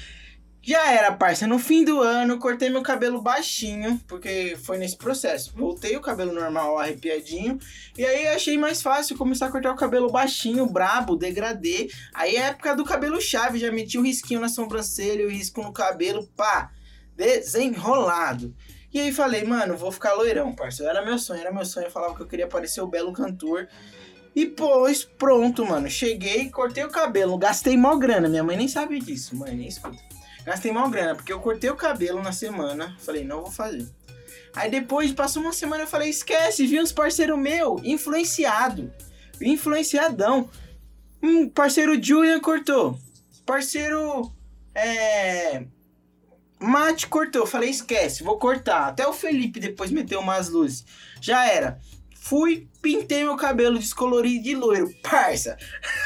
Já 0.63 0.91
era, 0.91 1.11
parça. 1.11 1.47
No 1.47 1.57
fim 1.57 1.83
do 1.83 2.01
ano, 2.01 2.37
cortei 2.37 2.69
meu 2.69 2.83
cabelo 2.83 3.19
baixinho, 3.19 3.99
porque 4.07 4.55
foi 4.61 4.77
nesse 4.77 4.95
processo. 4.95 5.51
Voltei 5.55 5.97
o 5.97 6.01
cabelo 6.01 6.31
normal, 6.31 6.77
arrepiadinho. 6.77 7.57
E 7.97 8.05
aí 8.05 8.27
achei 8.27 8.59
mais 8.59 8.79
fácil 8.79 9.17
começar 9.17 9.47
a 9.47 9.51
cortar 9.51 9.71
o 9.71 9.75
cabelo 9.75 10.11
baixinho, 10.11 10.67
brabo, 10.67 11.15
degradê. 11.15 11.89
Aí 12.13 12.35
é 12.35 12.41
época 12.41 12.75
do 12.75 12.85
cabelo 12.85 13.19
chave, 13.19 13.57
já 13.57 13.71
meti 13.71 13.97
o 13.97 14.01
um 14.01 14.03
risquinho 14.03 14.39
na 14.39 14.49
sobrancelha, 14.49 15.25
o 15.25 15.29
um 15.29 15.31
risco 15.31 15.63
no 15.63 15.73
cabelo, 15.73 16.27
pá, 16.37 16.71
desenrolado. 17.15 18.53
E 18.93 18.99
aí 18.99 19.11
falei, 19.11 19.43
mano, 19.43 19.75
vou 19.75 19.91
ficar 19.91 20.13
loirão, 20.13 20.53
parça. 20.53 20.83
Era 20.83 21.03
meu 21.03 21.17
sonho, 21.17 21.41
era 21.41 21.51
meu 21.51 21.65
sonho. 21.65 21.87
Eu 21.87 21.91
falava 21.91 22.13
que 22.13 22.21
eu 22.21 22.27
queria 22.27 22.47
parecer 22.47 22.81
o 22.81 22.87
belo 22.87 23.13
cantor. 23.13 23.67
E 24.35 24.45
pois, 24.45 25.03
pronto, 25.03 25.65
mano. 25.65 25.89
Cheguei, 25.89 26.51
cortei 26.51 26.83
o 26.83 26.91
cabelo, 26.91 27.35
gastei 27.35 27.75
mó 27.75 27.95
grana. 27.95 28.29
Minha 28.29 28.43
mãe 28.43 28.55
nem 28.55 28.67
sabe 28.67 28.99
disso, 28.99 29.35
mãe, 29.35 29.55
nem 29.55 29.67
escuta. 29.67 30.10
Gastei 30.45 30.71
mal 30.71 30.89
grana, 30.89 31.15
porque 31.15 31.31
eu 31.31 31.39
cortei 31.39 31.69
o 31.69 31.75
cabelo 31.75 32.21
na 32.21 32.31
semana. 32.31 32.95
Falei, 32.99 33.23
não 33.23 33.41
vou 33.41 33.51
fazer. 33.51 33.87
Aí 34.55 34.69
depois, 34.69 35.11
passou 35.13 35.41
uma 35.41 35.53
semana, 35.53 35.83
eu 35.83 35.87
falei, 35.87 36.09
esquece, 36.09 36.67
vi 36.67 36.79
uns 36.79 36.91
parceiro 36.91 37.37
meu, 37.37 37.79
influenciado. 37.83 38.91
Influenciadão. 39.39 40.49
Um 41.21 41.47
parceiro 41.47 42.01
Julian 42.01 42.39
cortou. 42.39 42.97
Parceiro. 43.45 44.31
É. 44.73 45.63
Mate 46.59 47.07
cortou. 47.07 47.45
Falei, 47.45 47.69
esquece, 47.69 48.23
vou 48.23 48.37
cortar. 48.37 48.87
Até 48.87 49.07
o 49.07 49.13
Felipe 49.13 49.59
depois 49.59 49.91
meteu 49.91 50.19
umas 50.19 50.49
luzes. 50.49 50.85
Já 51.19 51.47
era. 51.47 51.79
Fui, 52.15 52.67
pintei 52.81 53.23
meu 53.23 53.35
cabelo 53.35 53.79
descolorido 53.79 54.43
de 54.43 54.55
loiro. 54.55 54.93
Parça. 55.01 55.57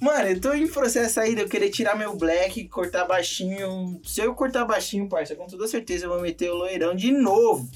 Mano, 0.00 0.28
eu 0.28 0.40
tô 0.40 0.54
em 0.54 0.66
processo 0.66 1.20
aí 1.20 1.34
de 1.34 1.42
eu 1.42 1.48
querer 1.48 1.68
tirar 1.68 1.94
meu 1.94 2.16
black, 2.16 2.66
cortar 2.68 3.04
baixinho. 3.04 4.00
Se 4.02 4.22
eu 4.22 4.34
cortar 4.34 4.64
baixinho, 4.64 5.06
parça, 5.06 5.36
com 5.36 5.46
toda 5.46 5.68
certeza 5.68 6.06
eu 6.06 6.10
vou 6.10 6.22
meter 6.22 6.50
o 6.50 6.54
loirão 6.54 6.96
de 6.96 7.12
novo. 7.12 7.68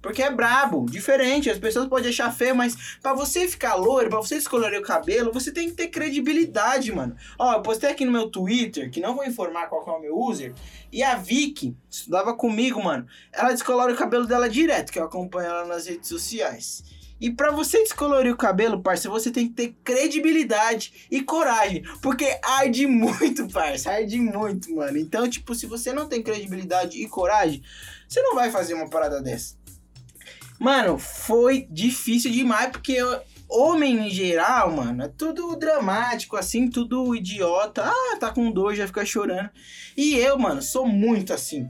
Porque 0.00 0.22
é 0.22 0.30
brabo, 0.30 0.86
diferente. 0.86 1.50
As 1.50 1.58
pessoas 1.58 1.86
podem 1.86 2.08
achar 2.08 2.32
feio, 2.32 2.56
mas 2.56 2.96
pra 3.02 3.12
você 3.12 3.46
ficar 3.46 3.74
loiro, 3.74 4.08
pra 4.08 4.18
você 4.18 4.36
descolorir 4.36 4.80
o 4.80 4.82
cabelo, 4.82 5.32
você 5.32 5.52
tem 5.52 5.68
que 5.68 5.74
ter 5.74 5.88
credibilidade, 5.88 6.90
mano. 6.92 7.14
Ó, 7.38 7.52
eu 7.52 7.60
postei 7.60 7.90
aqui 7.90 8.06
no 8.06 8.12
meu 8.12 8.30
Twitter, 8.30 8.90
que 8.90 9.00
não 9.00 9.14
vou 9.14 9.26
informar 9.26 9.66
qual 9.66 9.84
que 9.84 9.90
é 9.90 9.92
o 9.92 10.00
meu 10.00 10.18
user, 10.18 10.54
e 10.90 11.02
a 11.02 11.16
Vicky 11.16 11.76
estudava 11.90 12.34
comigo, 12.34 12.82
mano. 12.82 13.06
Ela 13.32 13.52
descolora 13.52 13.92
o 13.92 13.96
cabelo 13.96 14.26
dela 14.26 14.48
direto, 14.48 14.92
que 14.92 14.98
eu 14.98 15.04
acompanho 15.04 15.50
ela 15.50 15.66
nas 15.66 15.86
redes 15.86 16.08
sociais. 16.08 16.84
E 17.20 17.30
pra 17.30 17.50
você 17.50 17.82
descolorir 17.82 18.32
o 18.32 18.36
cabelo, 18.36 18.82
parça, 18.82 19.08
você 19.08 19.30
tem 19.30 19.48
que 19.48 19.54
ter 19.54 19.76
credibilidade 19.82 20.92
e 21.10 21.22
coragem. 21.22 21.82
Porque 22.02 22.38
arde 22.42 22.86
muito, 22.86 23.48
parça. 23.48 23.90
Arde 23.90 24.18
muito, 24.18 24.74
mano. 24.74 24.98
Então, 24.98 25.28
tipo, 25.28 25.54
se 25.54 25.66
você 25.66 25.92
não 25.92 26.08
tem 26.08 26.22
credibilidade 26.22 27.02
e 27.02 27.08
coragem, 27.08 27.62
você 28.06 28.20
não 28.20 28.34
vai 28.34 28.50
fazer 28.50 28.74
uma 28.74 28.90
parada 28.90 29.22
dessa. 29.22 29.56
Mano, 30.58 30.98
foi 30.98 31.66
difícil 31.70 32.30
demais, 32.30 32.70
porque 32.70 32.92
eu- 32.92 33.20
homem 33.48 34.08
em 34.08 34.10
geral, 34.10 34.72
mano, 34.72 35.04
é 35.04 35.08
tudo 35.08 35.54
dramático, 35.56 36.36
assim, 36.36 36.68
tudo 36.68 37.14
idiota. 37.14 37.84
Ah, 37.84 38.16
tá 38.18 38.30
com 38.30 38.50
dor, 38.50 38.74
já 38.74 38.86
fica 38.86 39.04
chorando. 39.04 39.50
E 39.96 40.16
eu, 40.16 40.38
mano, 40.38 40.60
sou 40.60 40.86
muito 40.86 41.32
assim. 41.32 41.68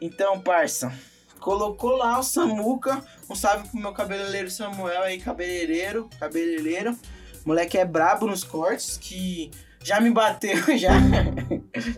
Então, 0.00 0.40
parça, 0.40 0.92
colocou 1.40 1.96
lá 1.96 2.18
o 2.18 2.22
Samuca. 2.22 3.02
Um 3.28 3.34
salve 3.34 3.68
pro 3.68 3.78
meu 3.78 3.92
cabeleireiro 3.92 4.50
Samuel 4.50 5.02
aí, 5.02 5.18
cabeleireiro, 5.18 6.08
cabeleireiro. 6.18 6.96
Moleque 7.44 7.78
é 7.78 7.84
brabo 7.84 8.26
nos 8.26 8.42
cortes, 8.42 8.96
que 8.96 9.50
já 9.82 10.00
me 10.00 10.10
bateu, 10.10 10.56
já. 10.76 10.92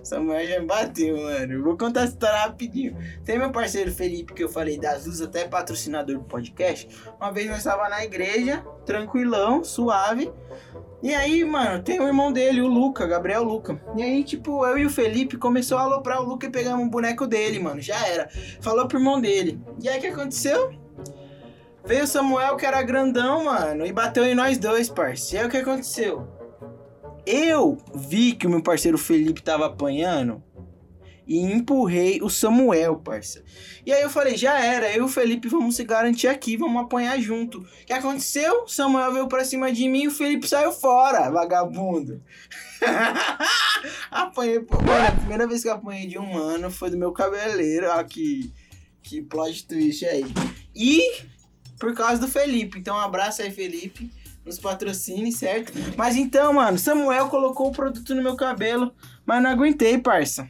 Samuel 0.02 0.46
já 0.46 0.60
me 0.60 0.66
bateu, 0.66 1.16
mano. 1.16 1.62
Vou 1.62 1.76
contar 1.76 2.02
essa 2.02 2.12
história 2.12 2.38
rapidinho. 2.38 2.96
Tem 3.24 3.38
meu 3.38 3.50
parceiro 3.50 3.90
Felipe, 3.92 4.34
que 4.34 4.42
eu 4.42 4.48
falei 4.48 4.78
das 4.78 5.06
luzes, 5.06 5.22
até 5.22 5.46
patrocinador 5.46 6.18
do 6.18 6.24
podcast. 6.24 6.88
Uma 7.20 7.30
vez 7.30 7.48
nós 7.48 7.58
estava 7.58 7.88
na 7.88 8.04
igreja, 8.04 8.64
tranquilão, 8.84 9.62
suave. 9.64 10.32
E 11.02 11.14
aí, 11.14 11.44
mano, 11.44 11.82
tem 11.82 12.00
o 12.00 12.06
irmão 12.06 12.32
dele, 12.32 12.60
o 12.60 12.66
Luca, 12.66 13.06
Gabriel 13.06 13.44
Luca. 13.44 13.80
E 13.96 14.02
aí, 14.02 14.24
tipo, 14.24 14.66
eu 14.66 14.78
e 14.78 14.86
o 14.86 14.90
Felipe 14.90 15.36
começou 15.36 15.78
a 15.78 15.82
aloprar 15.82 16.20
o 16.20 16.24
Luca 16.24 16.46
e 16.46 16.50
pegamos 16.50 16.84
um 16.84 16.88
boneco 16.88 17.26
dele, 17.26 17.60
mano. 17.60 17.80
Já 17.80 18.06
era. 18.06 18.28
Falou 18.60 18.88
pro 18.88 18.98
irmão 18.98 19.20
dele. 19.20 19.60
E 19.80 19.88
aí, 19.88 19.98
o 19.98 20.00
que 20.00 20.08
aconteceu? 20.08 20.72
Veio 21.84 22.04
o 22.04 22.06
Samuel, 22.06 22.56
que 22.56 22.66
era 22.66 22.82
grandão, 22.82 23.44
mano, 23.44 23.86
e 23.86 23.92
bateu 23.92 24.24
em 24.24 24.34
nós 24.34 24.58
dois, 24.58 24.90
parceiro. 24.90 25.36
E 25.36 25.38
aí, 25.44 25.48
o 25.48 25.50
que 25.50 25.56
aconteceu? 25.56 26.37
Eu 27.30 27.76
vi 27.94 28.32
que 28.32 28.46
o 28.46 28.50
meu 28.50 28.62
parceiro 28.62 28.96
Felipe 28.96 29.42
tava 29.42 29.66
apanhando 29.66 30.42
e 31.26 31.36
empurrei 31.36 32.22
o 32.22 32.30
Samuel, 32.30 32.96
parça. 32.96 33.44
E 33.84 33.92
aí 33.92 34.00
eu 34.00 34.08
falei, 34.08 34.34
já 34.34 34.58
era, 34.58 34.90
eu 34.90 35.02
e 35.02 35.04
o 35.04 35.08
Felipe 35.08 35.46
vamos 35.46 35.76
se 35.76 35.84
garantir 35.84 36.26
aqui, 36.26 36.56
vamos 36.56 36.82
apanhar 36.82 37.20
junto. 37.20 37.58
O 37.58 37.66
que 37.84 37.92
aconteceu? 37.92 38.66
Samuel 38.66 39.12
veio 39.12 39.28
pra 39.28 39.44
cima 39.44 39.70
de 39.70 39.86
mim 39.90 40.04
e 40.04 40.08
o 40.08 40.10
Felipe 40.10 40.48
saiu 40.48 40.72
fora, 40.72 41.30
vagabundo. 41.30 42.22
apanhei, 44.10 44.60
mano, 44.60 45.06
a 45.06 45.12
primeira 45.12 45.46
vez 45.46 45.62
que 45.62 45.68
eu 45.68 45.74
apanhei 45.74 46.06
de 46.06 46.18
um 46.18 46.32
mano 46.32 46.70
foi 46.70 46.88
do 46.88 46.96
meu 46.96 47.12
cabeleireiro, 47.12 47.88
ó, 47.90 48.02
que, 48.04 48.50
que 49.02 49.20
plot 49.20 49.66
twist 49.66 50.06
aí. 50.06 50.24
E 50.74 51.24
por 51.78 51.94
causa 51.94 52.22
do 52.22 52.26
Felipe, 52.26 52.78
então 52.78 52.96
um 52.96 53.00
abraço 53.00 53.42
aí, 53.42 53.50
Felipe. 53.50 54.10
Nos 54.48 54.58
patrocine, 54.58 55.30
certo? 55.30 55.74
Mas 55.94 56.16
então, 56.16 56.54
mano, 56.54 56.78
Samuel 56.78 57.28
colocou 57.28 57.68
o 57.68 57.72
produto 57.72 58.14
no 58.14 58.22
meu 58.22 58.34
cabelo, 58.34 58.94
mas 59.26 59.42
não 59.42 59.50
aguentei, 59.50 59.98
parça. 59.98 60.48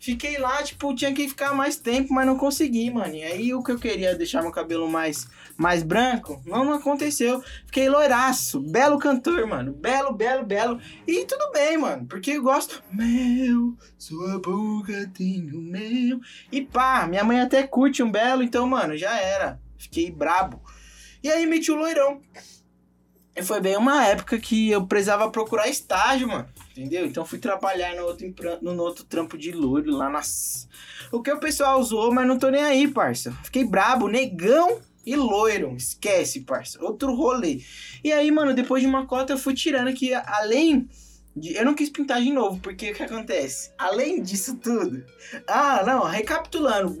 Fiquei 0.00 0.38
lá, 0.38 0.60
tipo, 0.64 0.92
tinha 0.92 1.14
que 1.14 1.28
ficar 1.28 1.54
mais 1.54 1.76
tempo, 1.76 2.12
mas 2.12 2.26
não 2.26 2.36
consegui, 2.36 2.90
mano. 2.90 3.14
E 3.14 3.22
aí 3.22 3.54
o 3.54 3.62
que 3.62 3.70
eu 3.70 3.78
queria 3.78 4.16
deixar 4.16 4.42
meu 4.42 4.50
cabelo 4.50 4.90
mais, 4.90 5.28
mais 5.56 5.84
branco, 5.84 6.42
não, 6.44 6.72
aconteceu. 6.72 7.40
Fiquei 7.66 7.88
loiraço, 7.88 8.58
belo 8.58 8.98
cantor, 8.98 9.46
mano. 9.46 9.72
Belo, 9.72 10.12
belo, 10.12 10.44
belo. 10.44 10.80
E 11.06 11.24
tudo 11.24 11.52
bem, 11.52 11.78
mano, 11.78 12.04
porque 12.08 12.32
eu 12.32 12.42
gosto. 12.42 12.82
Meu, 12.90 13.76
sua 13.96 14.40
boca 14.40 15.08
tem 15.14 15.48
o 15.52 15.60
meu. 15.60 16.20
E 16.50 16.60
pá, 16.60 17.06
minha 17.06 17.22
mãe 17.22 17.40
até 17.40 17.62
curte 17.62 18.02
um 18.02 18.10
belo, 18.10 18.42
então, 18.42 18.66
mano, 18.66 18.96
já 18.96 19.16
era. 19.16 19.60
Fiquei 19.78 20.10
brabo. 20.10 20.60
E 21.22 21.30
aí 21.30 21.46
meti 21.46 21.70
o 21.70 21.76
loirão. 21.76 22.20
Foi 23.40 23.60
bem 23.60 23.76
uma 23.76 24.06
época 24.06 24.38
que 24.38 24.70
eu 24.70 24.86
precisava 24.86 25.30
procurar 25.30 25.68
estágio, 25.68 26.28
mano. 26.28 26.46
Entendeu? 26.70 27.06
Então 27.06 27.24
fui 27.24 27.38
trabalhar 27.38 27.94
no 27.96 28.04
outro, 28.04 28.26
no 28.60 28.82
outro 28.82 29.04
trampo 29.04 29.38
de 29.38 29.52
loiro 29.52 29.90
lá 29.90 30.10
nas. 30.10 30.68
O 31.10 31.22
que 31.22 31.32
o 31.32 31.40
pessoal 31.40 31.80
usou, 31.80 32.12
mas 32.12 32.26
não 32.26 32.38
tô 32.38 32.50
nem 32.50 32.62
aí, 32.62 32.88
parça. 32.88 33.32
Fiquei 33.42 33.64
brabo, 33.64 34.06
negão 34.06 34.80
e 35.04 35.16
loiro. 35.16 35.74
Esquece, 35.76 36.40
parça. 36.40 36.82
Outro 36.82 37.14
rolê. 37.14 37.62
E 38.04 38.12
aí, 38.12 38.30
mano, 38.30 38.54
depois 38.54 38.82
de 38.82 38.88
uma 38.88 39.06
cota 39.06 39.32
eu 39.32 39.38
fui 39.38 39.54
tirando 39.54 39.92
que 39.94 40.12
além. 40.14 40.88
De... 41.34 41.54
Eu 41.54 41.64
não 41.64 41.74
quis 41.74 41.88
pintar 41.88 42.20
de 42.20 42.30
novo, 42.30 42.60
porque 42.60 42.90
o 42.90 42.94
que 42.94 43.02
acontece? 43.02 43.70
Além 43.78 44.22
disso 44.22 44.56
tudo. 44.56 45.04
Ah, 45.46 45.82
não, 45.86 46.04
recapitulando. 46.04 46.98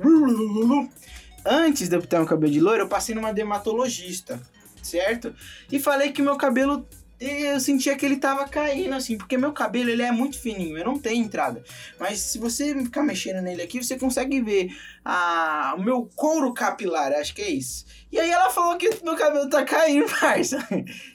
Antes 1.44 1.88
de 1.88 1.96
eu 1.96 2.00
pintar 2.00 2.20
meu 2.20 2.28
cabelo 2.28 2.52
de 2.52 2.60
loiro, 2.60 2.84
eu 2.84 2.88
passei 2.88 3.14
numa 3.14 3.32
dermatologista, 3.32 4.40
certo? 4.82 5.34
E 5.70 5.78
falei 5.78 6.12
que 6.12 6.22
meu 6.22 6.36
cabelo 6.36 6.86
eu 7.22 7.60
sentia 7.60 7.94
que 7.96 8.04
ele 8.04 8.16
tava 8.16 8.48
caindo, 8.48 8.94
assim, 8.94 9.16
porque 9.16 9.38
meu 9.38 9.52
cabelo 9.52 9.88
ele 9.88 10.02
é 10.02 10.10
muito 10.10 10.38
fininho, 10.38 10.76
eu 10.76 10.84
não 10.84 10.98
tenho 10.98 11.24
entrada. 11.24 11.62
Mas 11.98 12.18
se 12.18 12.38
você 12.38 12.74
ficar 12.82 13.04
mexendo 13.04 13.40
nele 13.40 13.62
aqui, 13.62 13.82
você 13.82 13.96
consegue 13.96 14.40
ver 14.40 14.76
a, 15.04 15.74
o 15.78 15.82
meu 15.82 16.10
couro 16.16 16.52
capilar, 16.52 17.12
acho 17.12 17.32
que 17.32 17.42
é 17.42 17.50
isso. 17.50 17.84
E 18.10 18.18
aí 18.18 18.28
ela 18.28 18.50
falou 18.50 18.76
que 18.76 18.90
meu 19.04 19.16
cabelo 19.16 19.48
tá 19.48 19.64
caindo, 19.64 20.06
parça. 20.18 20.66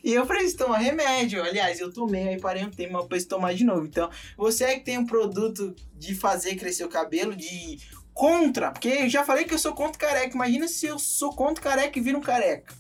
E 0.02 0.14
eu 0.14 0.26
preciso 0.26 0.58
tomar 0.58 0.78
remédio. 0.78 1.44
Aliás, 1.44 1.80
eu 1.80 1.92
tomei, 1.92 2.30
aí 2.30 2.40
parei 2.40 2.64
um 2.64 2.72
tempo, 2.72 2.94
mas 2.94 3.06
preciso 3.06 3.30
tomar 3.30 3.54
de 3.54 3.66
novo. 3.66 3.86
Então, 3.86 4.10
você 4.38 4.64
é 4.64 4.76
que 4.76 4.86
tem 4.86 4.98
um 4.98 5.06
produto 5.06 5.76
de 5.94 6.16
fazer 6.16 6.56
crescer 6.56 6.86
o 6.86 6.90
cabelo, 6.90 7.36
de 7.36 7.80
contra, 8.14 8.72
porque 8.72 8.88
eu 8.88 9.10
já 9.10 9.24
falei 9.24 9.44
que 9.44 9.54
eu 9.54 9.60
sou 9.60 9.74
contra 9.74 10.08
careca. 10.08 10.34
Imagina 10.34 10.68
se 10.70 10.86
eu 10.86 10.98
sou 10.98 11.34
contra 11.34 11.62
careca 11.62 12.00
e 12.00 12.02
viro 12.02 12.18
um 12.18 12.22
careca. 12.22 12.74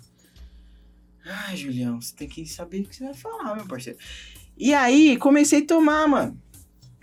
Ai, 1.29 1.57
Julião, 1.57 1.99
você 1.99 2.15
tem 2.15 2.27
que 2.27 2.45
saber 2.45 2.81
o 2.81 2.83
que 2.85 2.95
você 2.95 3.03
vai 3.03 3.13
falar, 3.13 3.55
meu 3.55 3.67
parceiro. 3.67 3.99
E 4.57 4.73
aí, 4.73 5.17
comecei 5.17 5.61
a 5.61 5.65
tomar, 5.65 6.07
mano. 6.07 6.41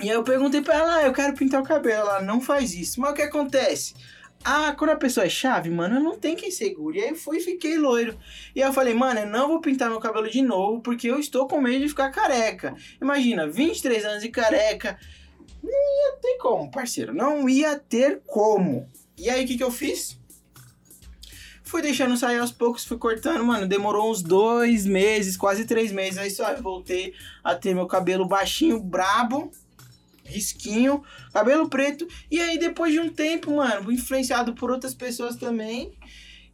E 0.00 0.10
aí 0.10 0.16
eu 0.16 0.24
perguntei 0.24 0.60
pra 0.60 0.74
ela, 0.74 0.96
ah, 0.96 1.02
eu 1.02 1.12
quero 1.12 1.34
pintar 1.34 1.60
o 1.60 1.64
cabelo. 1.64 2.08
Ela 2.08 2.22
não 2.22 2.40
faz 2.40 2.74
isso. 2.74 3.00
Mas 3.00 3.12
o 3.12 3.14
que 3.14 3.22
acontece? 3.22 3.94
Ah, 4.42 4.74
quando 4.76 4.90
a 4.90 4.96
pessoa 4.96 5.24
é 5.24 5.28
chave, 5.28 5.70
mano, 5.70 6.00
não 6.00 6.18
tenho 6.18 6.36
quem 6.36 6.50
segure. 6.50 6.98
E 6.98 7.02
aí 7.02 7.10
eu 7.10 7.16
fui 7.16 7.38
e 7.38 7.40
fiquei 7.40 7.78
loiro. 7.78 8.18
E 8.54 8.62
aí 8.62 8.68
eu 8.68 8.72
falei, 8.72 8.92
mano, 8.92 9.20
eu 9.20 9.26
não 9.26 9.48
vou 9.48 9.60
pintar 9.60 9.88
meu 9.88 10.00
cabelo 10.00 10.28
de 10.28 10.42
novo, 10.42 10.80
porque 10.80 11.08
eu 11.08 11.18
estou 11.18 11.46
com 11.46 11.60
medo 11.60 11.80
de 11.80 11.88
ficar 11.88 12.10
careca. 12.10 12.74
Imagina, 13.00 13.46
23 13.46 14.04
anos 14.04 14.22
de 14.22 14.28
careca. 14.28 14.98
Não 15.62 15.70
ia 15.70 16.16
ter 16.20 16.36
como, 16.38 16.70
parceiro. 16.70 17.14
Não 17.14 17.48
ia 17.48 17.78
ter 17.78 18.20
como. 18.26 18.86
E 19.16 19.30
aí, 19.30 19.44
o 19.44 19.46
que 19.46 19.56
que 19.56 19.64
eu 19.64 19.70
fiz? 19.70 20.18
Fui 21.64 21.80
deixando 21.80 22.14
sair 22.16 22.38
aos 22.38 22.52
poucos, 22.52 22.84
fui 22.84 22.98
cortando, 22.98 23.42
mano. 23.42 23.66
Demorou 23.66 24.10
uns 24.10 24.22
dois 24.22 24.84
meses, 24.84 25.34
quase 25.36 25.64
três 25.64 25.90
meses. 25.90 26.18
Aí 26.18 26.30
só 26.30 26.54
voltei 26.56 27.14
a 27.42 27.54
ter 27.54 27.74
meu 27.74 27.86
cabelo 27.86 28.26
baixinho, 28.26 28.78
brabo, 28.78 29.50
risquinho, 30.24 31.02
cabelo 31.32 31.68
preto. 31.68 32.06
E 32.30 32.38
aí, 32.38 32.58
depois 32.58 32.92
de 32.92 33.00
um 33.00 33.08
tempo, 33.08 33.56
mano, 33.56 33.90
influenciado 33.90 34.52
por 34.52 34.70
outras 34.70 34.94
pessoas 34.94 35.36
também, 35.36 35.92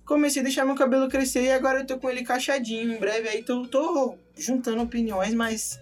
comecei 0.05 0.43
a 0.43 0.45
deixar 0.45 0.65
meu 0.65 0.77
cabelo 0.77 1.09
crescer 1.09 1.43
e 1.43 1.53
agora 1.53 1.81
eu 1.81 1.87
tô 1.87 1.99
com 1.99 2.09
ele 2.09 2.23
cacheadinho. 2.23 2.93
Em 2.93 2.99
breve 2.99 3.29
aí 3.29 3.43
tô, 3.43 3.67
tô 3.67 4.17
juntando 4.37 4.81
opiniões, 4.81 5.35
mas 5.35 5.81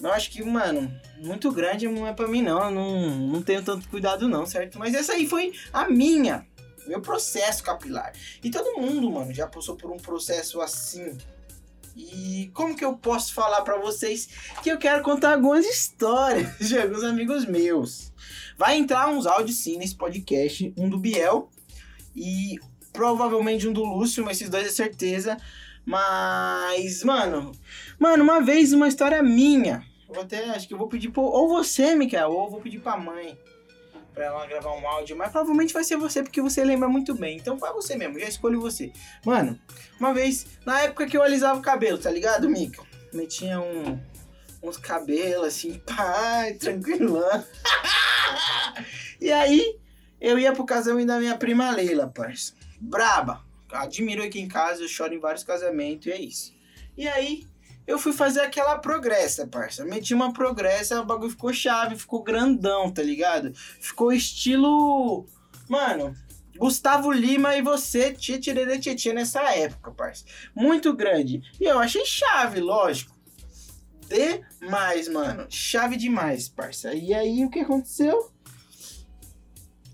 eu 0.00 0.12
acho 0.12 0.32
que, 0.32 0.42
mano, 0.42 0.92
muito 1.18 1.52
grande 1.52 1.86
não 1.86 2.08
é 2.08 2.12
pra 2.12 2.26
mim, 2.26 2.42
não. 2.42 2.64
Eu 2.64 2.70
não, 2.72 3.10
não 3.28 3.42
tenho 3.42 3.62
tanto 3.62 3.88
cuidado, 3.88 4.28
não, 4.28 4.44
certo? 4.44 4.80
Mas 4.80 4.94
essa 4.94 5.12
aí 5.12 5.28
foi 5.28 5.52
a 5.72 5.88
minha 5.88 6.44
meu 6.88 7.00
processo 7.00 7.62
capilar. 7.62 8.12
E 8.42 8.50
todo 8.50 8.80
mundo, 8.80 9.10
mano, 9.10 9.32
já 9.32 9.46
passou 9.46 9.76
por 9.76 9.90
um 9.90 9.96
processo 9.96 10.60
assim. 10.60 11.16
E 11.96 12.50
como 12.54 12.76
que 12.76 12.84
eu 12.84 12.96
posso 12.96 13.34
falar 13.34 13.62
pra 13.62 13.76
vocês 13.76 14.28
que 14.62 14.70
eu 14.70 14.78
quero 14.78 15.02
contar 15.02 15.34
algumas 15.34 15.66
histórias 15.66 16.58
de 16.68 16.78
alguns 16.78 17.04
amigos 17.04 17.44
meus. 17.44 18.12
Vai 18.56 18.76
entrar 18.76 19.08
uns 19.08 19.26
áudios 19.26 19.58
sim 19.58 19.76
nesse 19.78 19.96
podcast, 19.96 20.72
um 20.76 20.88
do 20.88 20.98
Biel 20.98 21.50
e 22.14 22.58
provavelmente 22.92 23.68
um 23.68 23.72
do 23.72 23.84
Lúcio, 23.84 24.24
mas 24.24 24.38
esses 24.38 24.48
dois 24.48 24.66
é 24.66 24.70
certeza. 24.70 25.36
Mas, 25.84 27.02
mano, 27.02 27.52
mano, 27.98 28.22
uma 28.22 28.40
vez 28.40 28.72
uma 28.72 28.88
história 28.88 29.22
minha. 29.22 29.84
Eu 30.08 30.20
até, 30.20 30.50
acho 30.50 30.66
que 30.66 30.74
eu 30.74 30.78
vou 30.78 30.88
pedir 30.88 31.10
pro, 31.10 31.22
ou 31.22 31.48
você, 31.48 31.94
Mikael, 31.94 32.30
ou 32.30 32.44
eu 32.44 32.50
vou 32.50 32.60
pedir 32.60 32.80
pra 32.80 32.96
mãe 32.96 33.38
pra 34.18 34.26
ela 34.26 34.46
gravar 34.46 34.72
um 34.72 34.86
áudio, 34.88 35.16
mas 35.16 35.30
provavelmente 35.30 35.72
vai 35.72 35.84
ser 35.84 35.96
você 35.96 36.24
porque 36.24 36.42
você 36.42 36.64
lembra 36.64 36.88
muito 36.88 37.14
bem. 37.14 37.36
Então 37.36 37.56
vai 37.56 37.72
você 37.72 37.94
mesmo, 37.94 38.18
já 38.18 38.26
escolho 38.26 38.60
você. 38.60 38.92
Mano, 39.24 39.56
uma 40.00 40.12
vez, 40.12 40.44
na 40.66 40.80
época 40.80 41.06
que 41.06 41.16
eu 41.16 41.22
alisava 41.22 41.60
o 41.60 41.62
cabelo, 41.62 41.98
tá 41.98 42.10
ligado, 42.10 42.50
Mika? 42.50 42.82
Metia 43.12 43.60
um, 43.60 43.96
uns 44.60 44.76
cabelos 44.76 45.46
assim, 45.46 45.80
pai, 45.86 46.54
tranquilão. 46.54 47.44
e 49.20 49.30
aí, 49.30 49.78
eu 50.20 50.36
ia 50.36 50.52
pro 50.52 50.66
casamento 50.66 51.06
da 51.06 51.20
minha 51.20 51.38
prima 51.38 51.70
Leila, 51.70 52.08
parça. 52.08 52.54
Braba. 52.80 53.46
Admiro 53.70 54.24
aqui 54.24 54.40
em 54.40 54.48
casa, 54.48 54.82
eu 54.82 54.88
choro 54.88 55.14
em 55.14 55.20
vários 55.20 55.44
casamentos 55.44 56.08
e 56.08 56.10
é 56.10 56.20
isso. 56.20 56.52
E 56.96 57.06
aí, 57.06 57.46
eu 57.88 57.98
fui 57.98 58.12
fazer 58.12 58.42
aquela 58.42 58.78
progressa, 58.78 59.46
parça. 59.46 59.82
Meti 59.82 60.12
uma 60.12 60.30
progressa, 60.30 61.00
o 61.00 61.06
bagulho 61.06 61.30
ficou 61.30 61.54
chave, 61.54 61.96
ficou 61.96 62.22
grandão, 62.22 62.92
tá 62.92 63.02
ligado? 63.02 63.50
Ficou 63.80 64.12
estilo. 64.12 65.26
Mano, 65.66 66.14
Gustavo 66.58 67.10
Lima 67.10 67.56
e 67.56 67.62
você, 67.62 68.12
tia 68.12 68.38
tirere 68.38 68.78
tia 68.78 69.14
nessa 69.14 69.40
época, 69.54 69.90
parça. 69.90 70.26
Muito 70.54 70.92
grande. 70.92 71.40
E 71.58 71.64
eu 71.64 71.78
achei 71.78 72.04
chave, 72.04 72.60
lógico. 72.60 73.16
Demais, 74.06 75.08
mano. 75.08 75.46
Chave 75.48 75.96
demais, 75.96 76.46
parça. 76.46 76.92
E 76.92 77.14
aí, 77.14 77.42
o 77.42 77.50
que 77.50 77.60
aconteceu? 77.60 78.30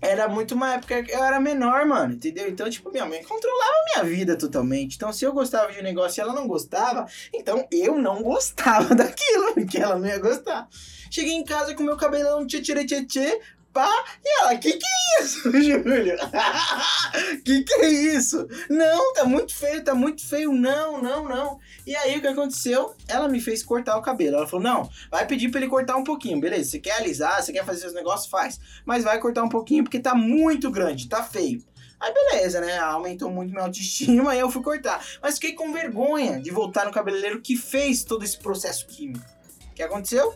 Era 0.05 0.27
muito 0.27 0.53
uma 0.53 0.75
época 0.75 1.01
que 1.01 1.11
eu 1.11 1.23
era 1.23 1.39
menor, 1.39 1.83
mano, 1.85 2.13
entendeu? 2.13 2.47
Então, 2.47 2.69
tipo, 2.69 2.91
minha 2.91 3.07
mãe 3.07 3.23
controlava 3.23 3.73
minha 3.95 4.05
vida 4.05 4.37
totalmente. 4.37 4.95
Então, 4.95 5.11
se 5.11 5.25
eu 5.25 5.33
gostava 5.33 5.71
de 5.71 5.79
um 5.79 5.83
negócio 5.83 6.19
e 6.19 6.21
ela 6.21 6.33
não 6.33 6.47
gostava, 6.47 7.07
então 7.33 7.67
eu 7.71 7.97
não 7.97 8.21
gostava 8.21 8.93
daquilo, 8.95 9.55
porque 9.55 9.79
ela 9.79 9.97
não 9.97 10.07
ia 10.07 10.19
gostar. 10.19 10.67
Cheguei 11.09 11.33
em 11.33 11.43
casa 11.43 11.73
com 11.73 11.81
meu 11.81 11.97
cabelão 11.97 12.45
tchê 12.45 12.61
tchê 12.61 12.85
tchê 12.85 13.05
tchê, 13.05 13.41
pá, 13.75 14.05
e 14.23 14.41
ela, 14.41 14.57
que 14.57 14.71
que 14.71 14.85
é 14.85 15.21
isso, 15.21 15.51
Júlio? 15.51 16.15
que 17.43 17.63
que 17.63 17.73
é 17.73 17.89
isso? 17.89 18.47
Não, 18.69 19.13
tá 19.13 19.25
muito 19.25 19.53
feio, 19.53 19.83
tá 19.83 19.93
muito 19.93 20.25
feio, 20.25 20.53
não, 20.53 21.01
não, 21.01 21.25
não. 21.25 21.59
E 21.85 21.93
aí, 21.93 22.17
o 22.17 22.21
que 22.21 22.27
aconteceu? 22.27 22.95
Ela 23.05 23.27
me 23.27 23.41
fez 23.41 23.61
cortar 23.61 23.97
o 23.97 24.01
cabelo. 24.01 24.37
Ela 24.37 24.47
falou, 24.47 24.63
não, 24.63 24.89
vai 25.11 25.27
pedir 25.27 25.51
pra 25.51 25.59
ele 25.59 25.69
cortar 25.69 25.97
um 25.97 26.05
pouquinho, 26.05 26.39
beleza? 26.39 26.71
Você 26.71 26.79
quer 26.79 26.93
alisar, 26.93 27.43
você 27.43 27.51
quer 27.51 27.65
fazer 27.65 27.81
seus 27.81 27.93
negócios, 27.93 28.29
faz. 28.29 28.59
Mas 28.85 29.03
vai 29.03 29.19
cortar 29.19 29.43
um 29.43 29.49
pouquinho 29.49 29.83
porque 29.83 29.99
tá 29.99 30.15
muito 30.15 30.71
grande, 30.71 31.09
tá 31.09 31.21
feio. 31.21 31.61
Aí 31.99 32.13
beleza, 32.13 32.61
né? 32.61 32.77
Aumentou 32.77 33.29
muito 33.29 33.51
minha 33.51 33.63
autoestima 33.63 34.33
e 34.35 34.39
eu 34.39 34.49
fui 34.49 34.63
cortar. 34.63 35.05
Mas 35.21 35.35
fiquei 35.35 35.53
com 35.53 35.73
vergonha 35.73 36.39
de 36.39 36.49
voltar 36.49 36.85
no 36.85 36.91
cabeleireiro 36.91 37.41
que 37.41 37.57
fez 37.57 38.05
todo 38.05 38.23
esse 38.23 38.37
processo 38.37 38.87
químico. 38.87 39.25
O 39.71 39.75
que 39.75 39.83
aconteceu? 39.83 40.33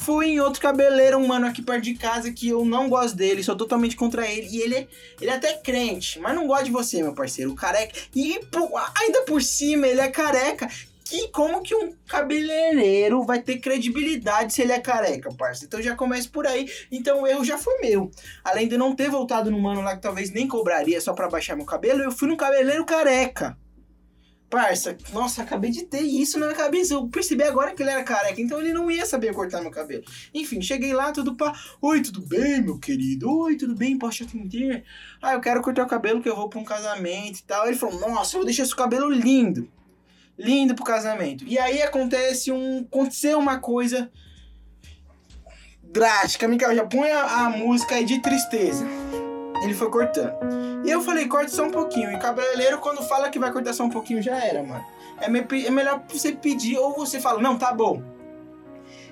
Fui 0.00 0.28
em 0.28 0.40
outro 0.40 0.62
cabeleireiro, 0.62 1.18
um 1.18 1.26
mano 1.26 1.46
aqui 1.46 1.60
perto 1.60 1.84
de 1.84 1.94
casa 1.94 2.32
que 2.32 2.48
eu 2.48 2.64
não 2.64 2.88
gosto 2.88 3.14
dele, 3.14 3.42
sou 3.42 3.54
totalmente 3.54 3.94
contra 3.94 4.26
ele. 4.26 4.48
E 4.50 4.62
ele, 4.62 4.88
ele 5.20 5.30
é 5.30 5.34
até 5.34 5.52
crente, 5.58 6.18
mas 6.18 6.34
não 6.34 6.46
gosta 6.46 6.64
de 6.64 6.70
você, 6.70 7.02
meu 7.02 7.14
parceiro. 7.14 7.50
O 7.50 7.54
careca. 7.54 7.92
E 8.14 8.40
pô, 8.50 8.70
ainda 8.98 9.22
por 9.22 9.42
cima, 9.42 9.86
ele 9.86 10.00
é 10.00 10.08
careca. 10.08 10.66
E 11.12 11.28
como 11.28 11.60
que 11.60 11.74
um 11.74 11.92
cabeleireiro 12.08 13.22
vai 13.24 13.42
ter 13.42 13.58
credibilidade 13.58 14.54
se 14.54 14.62
ele 14.62 14.72
é 14.72 14.80
careca, 14.80 15.34
parça? 15.34 15.66
Então 15.66 15.82
já 15.82 15.94
começa 15.94 16.30
por 16.30 16.46
aí. 16.46 16.70
Então 16.90 17.22
o 17.22 17.26
erro 17.26 17.44
já 17.44 17.58
foi 17.58 17.78
meu. 17.80 18.10
Além 18.42 18.68
de 18.68 18.78
não 18.78 18.96
ter 18.96 19.10
voltado 19.10 19.50
no 19.50 19.60
mano 19.60 19.82
lá 19.82 19.96
que 19.96 20.02
talvez 20.02 20.30
nem 20.30 20.48
cobraria 20.48 21.00
só 21.00 21.12
pra 21.12 21.28
baixar 21.28 21.56
meu 21.56 21.66
cabelo, 21.66 22.00
eu 22.00 22.10
fui 22.10 22.26
no 22.26 22.38
cabeleireiro 22.38 22.86
careca. 22.86 23.58
Parça, 24.50 24.98
nossa, 25.12 25.42
acabei 25.42 25.70
de 25.70 25.84
ter 25.84 26.00
isso 26.00 26.36
na 26.36 26.46
minha 26.46 26.58
cabeça. 26.58 26.94
Eu 26.94 27.06
percebi 27.06 27.44
agora 27.44 27.72
que 27.72 27.84
ele 27.84 27.90
era 27.90 28.02
careca, 28.02 28.40
então 28.40 28.60
ele 28.60 28.72
não 28.72 28.90
ia 28.90 29.06
saber 29.06 29.32
cortar 29.32 29.62
meu 29.62 29.70
cabelo. 29.70 30.02
Enfim, 30.34 30.60
cheguei 30.60 30.92
lá, 30.92 31.12
tudo 31.12 31.36
pá. 31.36 31.56
Oi, 31.80 32.02
tudo 32.02 32.20
bem, 32.20 32.60
meu 32.60 32.76
querido? 32.76 33.30
Oi, 33.30 33.56
tudo 33.56 33.76
bem? 33.76 33.96
Posso 33.96 34.16
te 34.16 34.22
atender? 34.24 34.82
Ah, 35.22 35.34
eu 35.34 35.40
quero 35.40 35.62
cortar 35.62 35.84
o 35.84 35.88
cabelo 35.88 36.20
que 36.20 36.28
eu 36.28 36.34
vou 36.34 36.48
pra 36.48 36.58
um 36.58 36.64
casamento 36.64 37.38
e 37.38 37.42
tal. 37.44 37.68
Ele 37.68 37.76
falou, 37.76 38.00
nossa, 38.00 38.34
eu 38.34 38.40
vou 38.40 38.44
deixar 38.44 38.64
esse 38.64 38.74
cabelo 38.74 39.08
lindo. 39.08 39.70
Lindo 40.36 40.74
pro 40.74 40.84
casamento. 40.84 41.44
E 41.46 41.56
aí 41.56 41.80
acontece 41.80 42.50
um. 42.50 42.80
Aconteceu 42.90 43.38
uma 43.38 43.60
coisa 43.60 44.10
drástica. 45.80 46.48
Mikael, 46.48 46.74
já 46.74 46.84
põe 46.84 47.08
a, 47.10 47.46
a 47.46 47.50
música 47.50 47.94
aí 47.94 48.04
de 48.04 48.20
tristeza. 48.20 48.84
Ele 49.62 49.74
foi 49.74 49.90
cortando. 49.90 50.69
E 50.84 50.90
eu 50.90 51.00
falei, 51.02 51.26
corta 51.28 51.50
só 51.50 51.64
um 51.64 51.70
pouquinho. 51.70 52.10
E 52.12 52.18
cabeleireiro, 52.18 52.78
quando 52.78 53.02
fala 53.02 53.28
que 53.28 53.38
vai 53.38 53.52
cortar 53.52 53.72
só 53.72 53.84
um 53.84 53.90
pouquinho, 53.90 54.22
já 54.22 54.36
era, 54.42 54.62
mano. 54.62 54.84
É, 55.20 55.28
me- 55.28 55.44
é 55.66 55.70
melhor 55.70 56.02
você 56.08 56.32
pedir 56.32 56.78
ou 56.78 56.94
você 56.94 57.20
fala, 57.20 57.40
não, 57.42 57.58
tá 57.58 57.72
bom. 57.72 58.02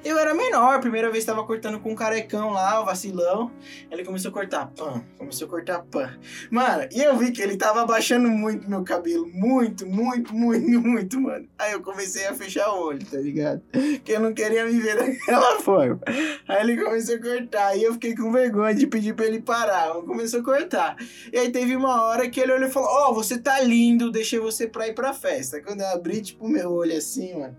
Eu 0.05 0.19
era 0.19 0.35
menor, 0.35 0.81
primeira 0.81 1.11
vez 1.11 1.25
tava 1.25 1.45
cortando 1.45 1.81
com 1.81 1.93
um 1.93 1.95
carecão 1.95 2.51
lá, 2.51 2.81
o 2.81 2.85
vacilão. 2.85 3.51
Ele 3.91 4.05
começou 4.05 4.31
a 4.31 4.35
cortar 4.35 4.67
pã, 4.67 5.03
começou 5.17 5.47
a 5.47 5.51
cortar 5.51 5.83
pã. 5.83 6.17
Mano, 6.51 6.89
e 6.93 7.03
eu 7.03 7.17
vi 7.17 7.33
que 7.33 7.43
ele 7.43 7.57
tava 7.57 7.83
abaixando 7.83 8.29
muito 8.29 8.69
meu 8.69 8.85
cabelo. 8.85 9.27
Muito, 9.27 9.87
muito, 9.87 10.35
muito, 10.35 10.81
muito, 10.81 11.21
mano. 11.21 11.49
Aí 11.59 11.73
eu 11.73 11.81
comecei 11.81 12.27
a 12.27 12.35
fechar 12.35 12.71
o 12.71 12.87
olho, 12.87 13.05
tá 13.05 13.19
ligado? 13.19 13.63
Que 14.05 14.13
eu 14.13 14.21
não 14.21 14.33
queria 14.33 14.65
me 14.65 14.79
ver 14.79 14.97
daquela 14.99 15.59
forma. 15.61 16.01
Aí 16.47 16.63
ele 16.63 16.83
começou 16.83 17.17
a 17.17 17.21
cortar. 17.21 17.77
E 17.77 17.83
eu 17.83 17.93
fiquei 17.95 18.15
com 18.15 18.31
vergonha 18.31 18.75
de 18.75 18.87
pedir 18.87 19.15
pra 19.15 19.27
ele 19.27 19.41
parar. 19.41 19.91
Ele 19.97 20.07
começou 20.07 20.41
a 20.41 20.45
cortar. 20.45 20.97
E 21.33 21.39
aí 21.39 21.51
teve 21.51 21.75
uma 21.77 22.03
hora 22.03 22.29
que 22.29 22.41
ele 22.41 22.53
olhou 22.53 22.69
e 22.69 22.73
falou: 22.73 22.89
Ó, 22.89 23.13
você 23.13 23.39
tá 23.39 23.61
lindo, 23.61 24.11
deixei 24.11 24.39
você 24.39 24.67
pra 24.67 24.89
ir 24.89 24.95
pra 24.95 25.13
festa. 25.13 25.61
Quando 25.61 25.81
eu 25.81 25.89
abri, 25.89 26.21
tipo, 26.21 26.49
meu 26.49 26.73
olho 26.73 26.97
assim, 26.97 27.39
mano, 27.39 27.57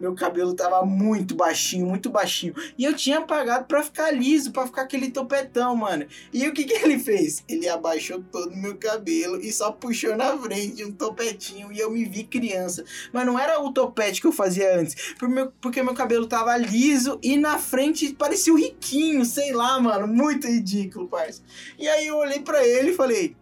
meu 0.00 0.14
cabelo 0.14 0.54
tava 0.54 0.84
muito 0.84 1.34
baixinho, 1.34 1.81
muito 1.84 2.10
baixinho. 2.10 2.54
E 2.76 2.84
eu 2.84 2.94
tinha 2.94 3.20
pagado 3.22 3.66
pra 3.66 3.82
ficar 3.82 4.10
liso, 4.10 4.52
pra 4.52 4.66
ficar 4.66 4.82
aquele 4.82 5.10
topetão, 5.10 5.74
mano. 5.76 6.06
E 6.32 6.46
o 6.46 6.52
que 6.52 6.64
que 6.64 6.72
ele 6.72 6.98
fez? 6.98 7.44
Ele 7.48 7.68
abaixou 7.68 8.22
todo 8.30 8.52
o 8.52 8.56
meu 8.56 8.76
cabelo 8.76 9.40
e 9.40 9.52
só 9.52 9.72
puxou 9.72 10.16
na 10.16 10.36
frente 10.38 10.84
um 10.84 10.92
topetinho. 10.92 11.72
E 11.72 11.78
eu 11.78 11.90
me 11.90 12.04
vi 12.04 12.24
criança. 12.24 12.84
Mas 13.12 13.26
não 13.26 13.38
era 13.38 13.60
o 13.60 13.72
topete 13.72 14.20
que 14.20 14.26
eu 14.26 14.32
fazia 14.32 14.78
antes. 14.78 15.14
Porque 15.60 15.82
meu 15.82 15.94
cabelo 15.94 16.26
tava 16.26 16.56
liso 16.56 17.18
e 17.22 17.36
na 17.36 17.58
frente 17.58 18.12
parecia 18.14 18.52
o 18.52 18.56
riquinho, 18.56 19.24
sei 19.24 19.52
lá, 19.52 19.80
mano. 19.80 20.06
Muito 20.06 20.46
ridículo, 20.46 21.08
parça. 21.08 21.42
E 21.78 21.88
aí 21.88 22.06
eu 22.06 22.16
olhei 22.16 22.40
pra 22.40 22.66
ele 22.66 22.90
e 22.90 22.94
falei: 22.94 23.36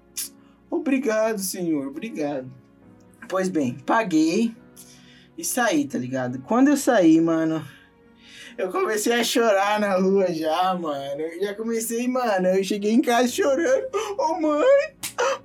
Obrigado, 0.70 1.38
senhor, 1.40 1.88
obrigado. 1.88 2.50
Pois 3.28 3.48
bem, 3.48 3.76
paguei 3.86 4.54
e 5.36 5.44
saí, 5.44 5.86
tá 5.86 5.98
ligado? 5.98 6.40
Quando 6.42 6.68
eu 6.68 6.76
saí, 6.76 7.20
mano, 7.20 7.64
eu 8.60 8.70
comecei 8.70 9.12
a 9.12 9.24
chorar 9.24 9.80
na 9.80 9.96
rua 9.96 10.32
já, 10.32 10.74
mano. 10.74 11.20
Eu 11.20 11.40
já 11.42 11.54
comecei, 11.54 12.06
mano. 12.06 12.48
Eu 12.48 12.62
cheguei 12.62 12.92
em 12.92 13.00
casa 13.00 13.28
chorando. 13.28 13.88
Ô, 14.18 14.40
mãe, 14.40 14.94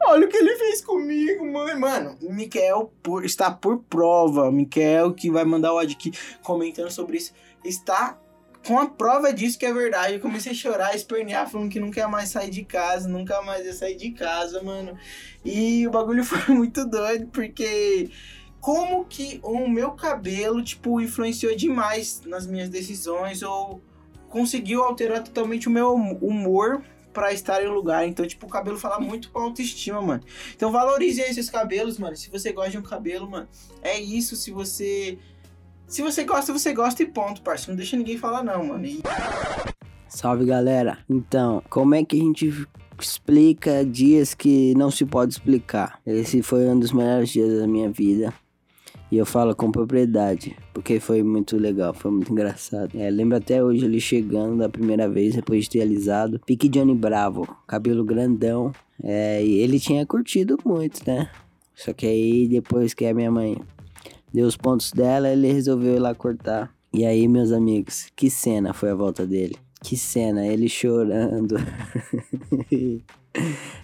olha 0.06 0.26
o 0.26 0.30
que 0.30 0.38
ele 0.38 0.56
fez 0.58 0.84
comigo, 0.84 1.46
mãe. 1.46 1.78
Mano, 1.78 2.18
o 2.22 2.34
Miquel 2.34 2.92
por, 3.02 3.24
está 3.24 3.50
por 3.50 3.80
prova. 3.84 4.50
O 4.50 4.52
Miquel, 4.52 5.14
que 5.14 5.32
vai 5.32 5.46
mandar 5.46 5.74
o 5.74 5.80
aqui 5.80 6.12
comentando 6.44 6.92
sobre 6.92 7.18
isso, 7.18 7.34
está 7.64 8.20
com 8.68 8.80
a 8.80 8.88
prova 8.88 9.32
disso 9.32 9.58
que 9.58 9.66
é 9.66 9.74
verdade. 9.74 10.16
Eu 10.16 10.20
comecei 10.20 10.52
a 10.52 10.56
chorar, 10.56 10.88
a 10.88 10.96
espernear, 10.96 11.50
falando 11.50 11.72
que 11.72 11.80
não 11.80 11.92
quer 11.92 12.08
mais 12.08 12.30
sair 12.30 12.50
de 12.50 12.66
casa, 12.66 13.08
nunca 13.08 13.42
mais 13.44 13.66
ia 13.66 13.74
sair 13.74 13.96
de 13.96 14.12
casa, 14.12 14.62
mano. 14.62 14.98
E 15.44 15.88
o 15.88 15.92
bagulho 15.92 16.24
foi 16.26 16.54
muito 16.54 16.86
doido, 16.86 17.28
porque 17.28 18.10
como 18.66 19.06
que 19.06 19.40
o 19.44 19.70
meu 19.70 19.92
cabelo, 19.92 20.60
tipo, 20.64 21.00
influenciou 21.00 21.56
demais 21.56 22.24
nas 22.26 22.48
minhas 22.48 22.68
decisões 22.68 23.44
ou 23.44 23.80
conseguiu 24.28 24.82
alterar 24.84 25.24
totalmente 25.24 25.68
o 25.68 25.72
meu 25.72 25.94
humor 25.94 26.82
pra 27.14 27.32
estar 27.32 27.64
em 27.64 27.68
um 27.68 27.74
lugar. 27.76 28.08
Então, 28.08 28.26
tipo, 28.26 28.48
o 28.48 28.50
cabelo 28.50 28.80
fala 28.80 29.00
muito 29.00 29.30
com 29.30 29.38
autoestima, 29.38 30.02
mano. 30.02 30.24
Então, 30.56 30.72
valorize 30.72 31.22
aí 31.22 31.32
seus 31.32 31.48
cabelos, 31.48 32.00
mano. 32.00 32.16
Se 32.16 32.28
você 32.32 32.52
gosta 32.52 32.72
de 32.72 32.80
um 32.80 32.82
cabelo, 32.82 33.30
mano, 33.30 33.48
é 33.84 34.00
isso. 34.00 34.36
Se 34.36 34.50
você. 34.50 35.20
Se 35.86 36.02
você 36.02 36.24
gosta, 36.24 36.52
você 36.52 36.74
gosta 36.74 37.04
e 37.04 37.06
ponto, 37.06 37.44
parceiro. 37.44 37.74
Não 37.74 37.78
deixa 37.78 37.96
ninguém 37.96 38.18
falar, 38.18 38.44
não, 38.44 38.66
mano. 38.66 38.84
E 38.84 39.00
Salve 40.10 40.44
galera! 40.44 40.98
Então, 41.08 41.62
como 41.70 41.94
é 41.94 42.04
que 42.04 42.20
a 42.20 42.24
gente 42.24 42.68
explica 43.00 43.86
dias 43.86 44.34
que 44.34 44.74
não 44.76 44.90
se 44.90 45.06
pode 45.06 45.34
explicar? 45.34 46.00
Esse 46.04 46.42
foi 46.42 46.66
um 46.68 46.80
dos 46.80 46.92
melhores 46.92 47.30
dias 47.30 47.60
da 47.60 47.68
minha 47.68 47.92
vida. 47.92 48.34
E 49.12 49.18
eu 49.18 49.26
falo 49.26 49.56
com 49.56 49.72
propriedade, 49.72 50.56
porque 50.74 51.00
foi 51.00 51.22
muito 51.22 51.58
legal, 51.58 51.94
foi 51.94 52.12
muito 52.12 52.32
engraçado. 52.32 52.90
É, 52.96 53.10
lembro 53.10 53.38
até 53.38 53.64
hoje 53.64 53.86
ele 53.86 54.00
chegando 54.00 54.58
da 54.58 54.68
primeira 54.68 55.08
vez, 55.08 55.36
depois 55.36 55.66
de 55.66 55.72
ter 55.72 55.82
alisado. 55.82 56.40
Pique 56.46 56.68
Johnny 56.68 56.96
Bravo, 56.96 57.48
cabelo 57.68 58.04
grandão. 58.04 58.72
É, 59.04 59.44
e 59.44 59.60
ele 59.60 59.80
tinha 59.80 60.06
curtido 60.06 60.58
muito, 60.66 61.02
né? 61.06 61.30
Só 61.76 61.94
que 61.94 62.08
aí 62.08 62.48
depois 62.48 62.94
que 62.94 63.06
a 63.06 63.14
minha 63.14 63.30
mãe 63.30 63.58
deu 64.34 64.48
os 64.48 64.58
pontos 64.58 64.92
dela, 64.92 65.30
ele 65.30 65.52
resolveu 65.52 65.96
ir 65.96 66.00
lá 66.00 66.16
cortar. 66.16 66.74
E 66.94 67.06
aí, 67.06 67.28
meus 67.28 67.52
amigos, 67.52 68.08
que 68.16 68.30
cena 68.30 68.74
foi 68.74 68.90
a 68.90 68.96
volta 68.96 69.28
dele? 69.28 69.56
Que 69.84 69.98
cena, 69.98 70.48
ele 70.48 70.68
chorando. 70.68 71.56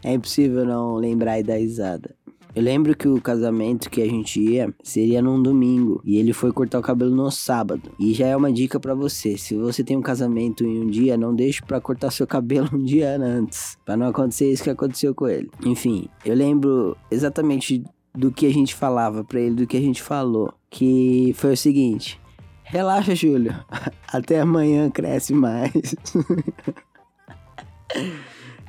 é 0.04 0.14
impossível 0.14 0.66
não 0.66 0.96
lembrar 0.96 1.40
e 1.40 1.44
dar 1.44 1.58
risada. 1.58 2.16
Eu 2.54 2.64
lembro 2.64 2.96
que 2.96 3.08
o 3.08 3.22
casamento 3.22 3.90
que 3.90 4.02
a 4.02 4.06
gente 4.06 4.42
ia 4.42 4.74
seria 4.84 5.22
num 5.22 5.42
domingo 5.42 6.02
e 6.04 6.18
ele 6.18 6.34
foi 6.34 6.52
cortar 6.52 6.80
o 6.80 6.82
cabelo 6.82 7.16
no 7.16 7.32
sábado. 7.32 7.92
E 7.98 8.14
já 8.14 8.28
é 8.28 8.36
uma 8.36 8.52
dica 8.52 8.78
para 8.78 8.94
você, 8.94 9.38
se 9.38 9.56
você 9.56 9.84
tem 9.84 9.96
um 9.96 10.02
casamento 10.02 10.66
em 10.66 10.82
um 10.82 10.88
dia, 10.88 11.16
não 11.16 11.34
deixe 11.34 11.62
para 11.62 11.80
cortar 11.80 12.12
seu 12.12 12.28
cabelo 12.28 12.70
um 12.74 12.84
dia 12.84 13.16
antes, 13.16 13.78
para 13.86 13.96
não 13.96 14.08
acontecer 14.08 14.52
isso 14.52 14.64
que 14.64 14.70
aconteceu 14.70 15.16
com 15.16 15.30
ele. 15.30 15.50
Enfim, 15.66 16.10
eu 16.26 16.36
lembro 16.36 16.98
exatamente 17.10 17.84
do 18.14 18.32
que 18.32 18.46
a 18.46 18.54
gente 18.54 18.76
falava 18.76 19.24
para 19.24 19.40
ele, 19.40 19.56
do 19.56 19.68
que 19.68 19.78
a 19.78 19.82
gente 19.82 20.02
falou, 20.02 20.54
que 20.70 21.34
foi 21.38 21.54
o 21.54 21.58
seguinte: 21.58 22.20
Relaxa, 22.64 23.16
Júlio. 23.16 23.56
Até 24.12 24.42
amanhã 24.42 24.90
cresce 24.90 25.34
mais. 25.34 25.72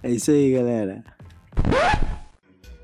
é 0.02 0.10
isso 0.10 0.30
aí, 0.30 0.52
galera. 0.52 1.02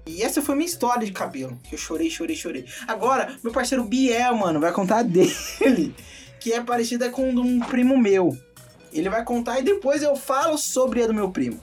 E 0.09 0.23
essa 0.23 0.41
foi 0.41 0.55
minha 0.55 0.67
história 0.67 1.05
de 1.05 1.13
cabelo. 1.13 1.61
Que 1.63 1.75
eu 1.75 1.79
chorei, 1.79 2.09
chorei, 2.09 2.35
chorei. 2.35 2.65
Agora, 2.87 3.37
meu 3.45 3.53
parceiro 3.53 3.85
Biel, 3.85 4.35
mano, 4.35 4.59
vai 4.59 4.73
contar 4.73 5.03
dele. 5.05 5.95
Que 6.41 6.55
é 6.55 6.63
parecida 6.63 7.11
com 7.11 7.29
um 7.29 7.61
primo 7.61 7.99
meu. 7.99 8.37
Ele 8.91 9.11
vai 9.11 9.23
contar 9.23 9.61
e 9.61 9.63
depois 9.63 10.03
eu 10.03 10.17
falo 10.17 10.57
sobre 10.57 11.03
a 11.03 11.07
do 11.07 11.13
meu 11.13 11.31
primo. 11.31 11.61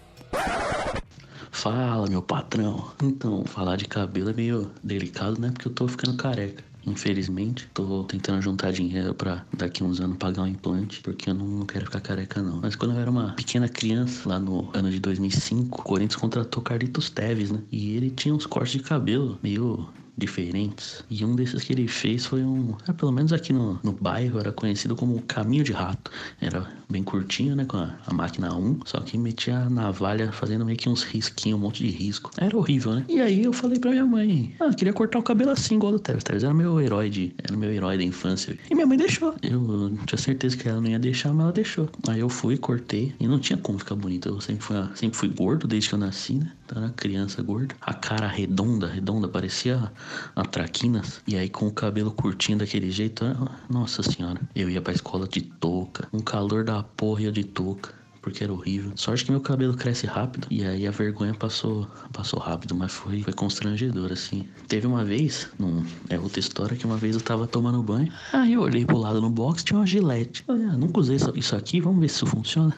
Fala, 1.51 2.08
meu 2.08 2.21
patrão. 2.21 2.91
Então, 3.01 3.43
falar 3.45 3.77
de 3.77 3.86
cabelo 3.86 4.29
é 4.29 4.34
meio 4.34 4.69
delicado, 4.84 5.41
né? 5.41 5.49
Porque 5.51 5.67
eu 5.67 5.73
tô 5.73 5.88
ficando 5.88 6.15
careca. 6.15 6.63
Infelizmente, 6.85 7.67
tô 7.73 8.03
tentando 8.03 8.41
juntar 8.41 8.71
dinheiro 8.71 9.13
para 9.13 9.45
daqui 9.55 9.83
uns 9.83 9.99
anos 9.99 10.17
pagar 10.17 10.43
um 10.43 10.47
implante, 10.47 11.01
porque 11.01 11.29
eu 11.29 11.33
não, 11.33 11.45
não, 11.47 11.65
quero 11.65 11.85
ficar 11.85 12.01
careca 12.01 12.41
não. 12.41 12.59
Mas 12.61 12.75
quando 12.75 12.93
eu 12.93 12.99
era 12.99 13.09
uma 13.09 13.33
pequena 13.33 13.67
criança, 13.67 14.29
lá 14.29 14.39
no 14.39 14.69
ano 14.73 14.91
de 14.91 14.99
2005, 14.99 15.81
o 15.81 15.83
Corinthians 15.83 16.21
contratou 16.21 16.61
Carlitos 16.61 17.09
Teves, 17.09 17.51
né? 17.51 17.59
E 17.71 17.95
ele 17.95 18.09
tinha 18.11 18.33
uns 18.33 18.45
cortes 18.45 18.73
de 18.73 18.79
cabelo 18.79 19.39
meio 19.41 19.87
diferentes. 20.17 21.04
E 21.10 21.25
um 21.25 21.36
desses 21.36 21.63
que 21.63 21.73
ele 21.73 21.88
fez 21.88 22.25
foi 22.25 22.43
um. 22.43 22.75
É, 22.88 22.93
pelo 22.93 23.12
menos 23.12 23.34
aqui 23.34 23.51
no, 23.51 23.80
no 23.84 23.91
bairro 23.91 24.39
era 24.39 24.51
conhecido 24.51 24.95
como 24.95 25.21
Caminho 25.23 25.63
de 25.63 25.71
Rato. 25.71 26.12
Era 26.39 26.67
bem 26.89 27.04
curtinho, 27.04 27.56
né? 27.56 27.65
Com 27.65 27.78
a, 27.78 27.95
a 28.06 28.13
máquina 28.13 28.56
1. 28.56 28.80
Só 28.86 28.99
que 29.01 29.17
metia 29.17 29.58
a 29.58 29.69
navalha 29.69 30.32
fazendo 30.32 30.65
meio 30.65 30.78
que 30.78 30.88
uns 30.88 31.04
risquinhos, 31.04 31.60
um 31.60 31.62
monte 31.63 31.84
de 31.84 31.89
risco. 31.89 32.32
Era 32.38 32.56
horrível, 32.56 32.93
né? 32.95 33.06
E 33.10 33.19
aí 33.19 33.43
eu 33.43 33.54
falei 33.54 33.80
pra 33.80 33.91
minha 33.91 34.06
mãe: 34.06 34.56
Ah, 34.60 34.73
queria 34.73 34.93
cortar 34.93 35.19
o 35.19 35.23
cabelo 35.23 35.51
assim, 35.51 35.75
igual 35.75 35.91
do 35.91 35.99
Teres. 35.99 36.23
Teres 36.23 36.43
era 36.43 36.54
meu 36.54 36.80
herói 36.80 37.10
de. 37.10 37.34
Era 37.43 37.58
meu 37.58 37.71
herói 37.71 37.97
da 37.97 38.04
infância. 38.04 38.58
E 38.69 38.75
minha 38.75 38.88
mãe 38.88 38.97
deixou. 38.97 39.36
Eu 39.41 39.97
tinha 40.06 40.17
certeza 40.17 40.56
que 40.56 40.67
ela 40.67 40.80
não 40.80 40.89
ia 40.89 40.99
deixar, 40.99 41.34
mas 41.34 41.43
ela 41.43 41.51
deixou. 41.51 41.89
Aí 42.08 42.19
eu 42.19 42.30
fui, 42.30 42.58
cortei. 42.58 43.13
E 43.19 43.28
não 43.28 43.39
tinha 43.39 43.58
como 43.58 43.80
ficar 43.80 43.95
bonito. 43.95 44.30
Eu 44.30 44.39
sempre 44.39 44.63
fui, 44.63 44.75
sempre 44.95 45.17
fui 45.17 45.30
gordo 45.30 45.67
desde 45.67 45.89
que 45.89 45.95
eu 45.95 45.99
nasci, 45.99 46.36
né? 46.36 46.51
Era 46.73 46.89
criança 46.89 47.41
gorda. 47.41 47.75
A 47.82 47.93
cara 47.93 48.28
redonda, 48.28 48.88
redonda, 48.88 49.28
parecia 49.28 49.91
a 50.36 50.43
traquinas. 50.43 51.21
E 51.28 51.36
aí 51.36 51.49
com 51.49 51.67
o 51.67 51.73
cabelo 51.73 52.12
curtinho 52.12 52.58
daquele 52.58 52.89
jeito, 52.91 53.25
nossa 53.69 54.01
senhora. 54.01 54.39
Eu 54.56 54.69
ia 54.69 54.82
pra 54.82 54.93
escola 54.93 55.28
de 55.28 55.41
touca. 55.41 56.08
Um 56.12 56.19
calor 56.19 56.63
da 56.63 56.84
porra 56.84 57.23
ia 57.23 57.32
de 57.32 57.43
touca 57.43 57.93
porque 58.25 58.43
era 58.43 58.51
horrível. 58.51 58.91
Sorte 58.95 59.23
que 59.23 59.30
meu 59.30 59.39
cabelo 59.39 59.78
cresce 59.78 60.08
rápido 60.08 60.47
e 60.49 60.65
aí 60.65 60.88
a 60.88 60.91
vergonha 60.91 61.36
passou 61.36 61.88
passou 62.12 62.39
rápido, 62.39 62.73
mas 62.73 62.91
foi, 62.91 63.21
foi 63.21 63.32
constrangedor, 63.32 64.12
assim. 64.12 64.47
Teve 64.67 64.88
uma 64.88 65.06
vez, 65.06 65.47
num, 65.60 65.86
é 66.10 66.19
outra 66.19 66.39
história, 66.39 66.75
que 66.75 66.88
uma 66.88 66.97
vez 66.97 67.13
eu 67.13 67.21
tava 67.21 67.45
tomando 67.45 67.84
banho, 67.84 68.12
aí 68.34 68.54
eu 68.54 68.62
olhei 68.62 68.84
pro 68.84 68.97
lado 68.97 69.21
no 69.21 69.30
box, 69.30 69.63
tinha 69.63 69.78
uma 69.78 69.86
gilete. 69.86 70.43
Eu 70.47 70.56
ah, 70.56 70.75
nunca 70.75 71.01
usei 71.01 71.17
isso 71.36 71.56
aqui, 71.56 71.80
vamos 71.80 71.99
ver 71.99 72.08
se 72.08 72.15
isso 72.15 72.25
funciona. 72.25 72.75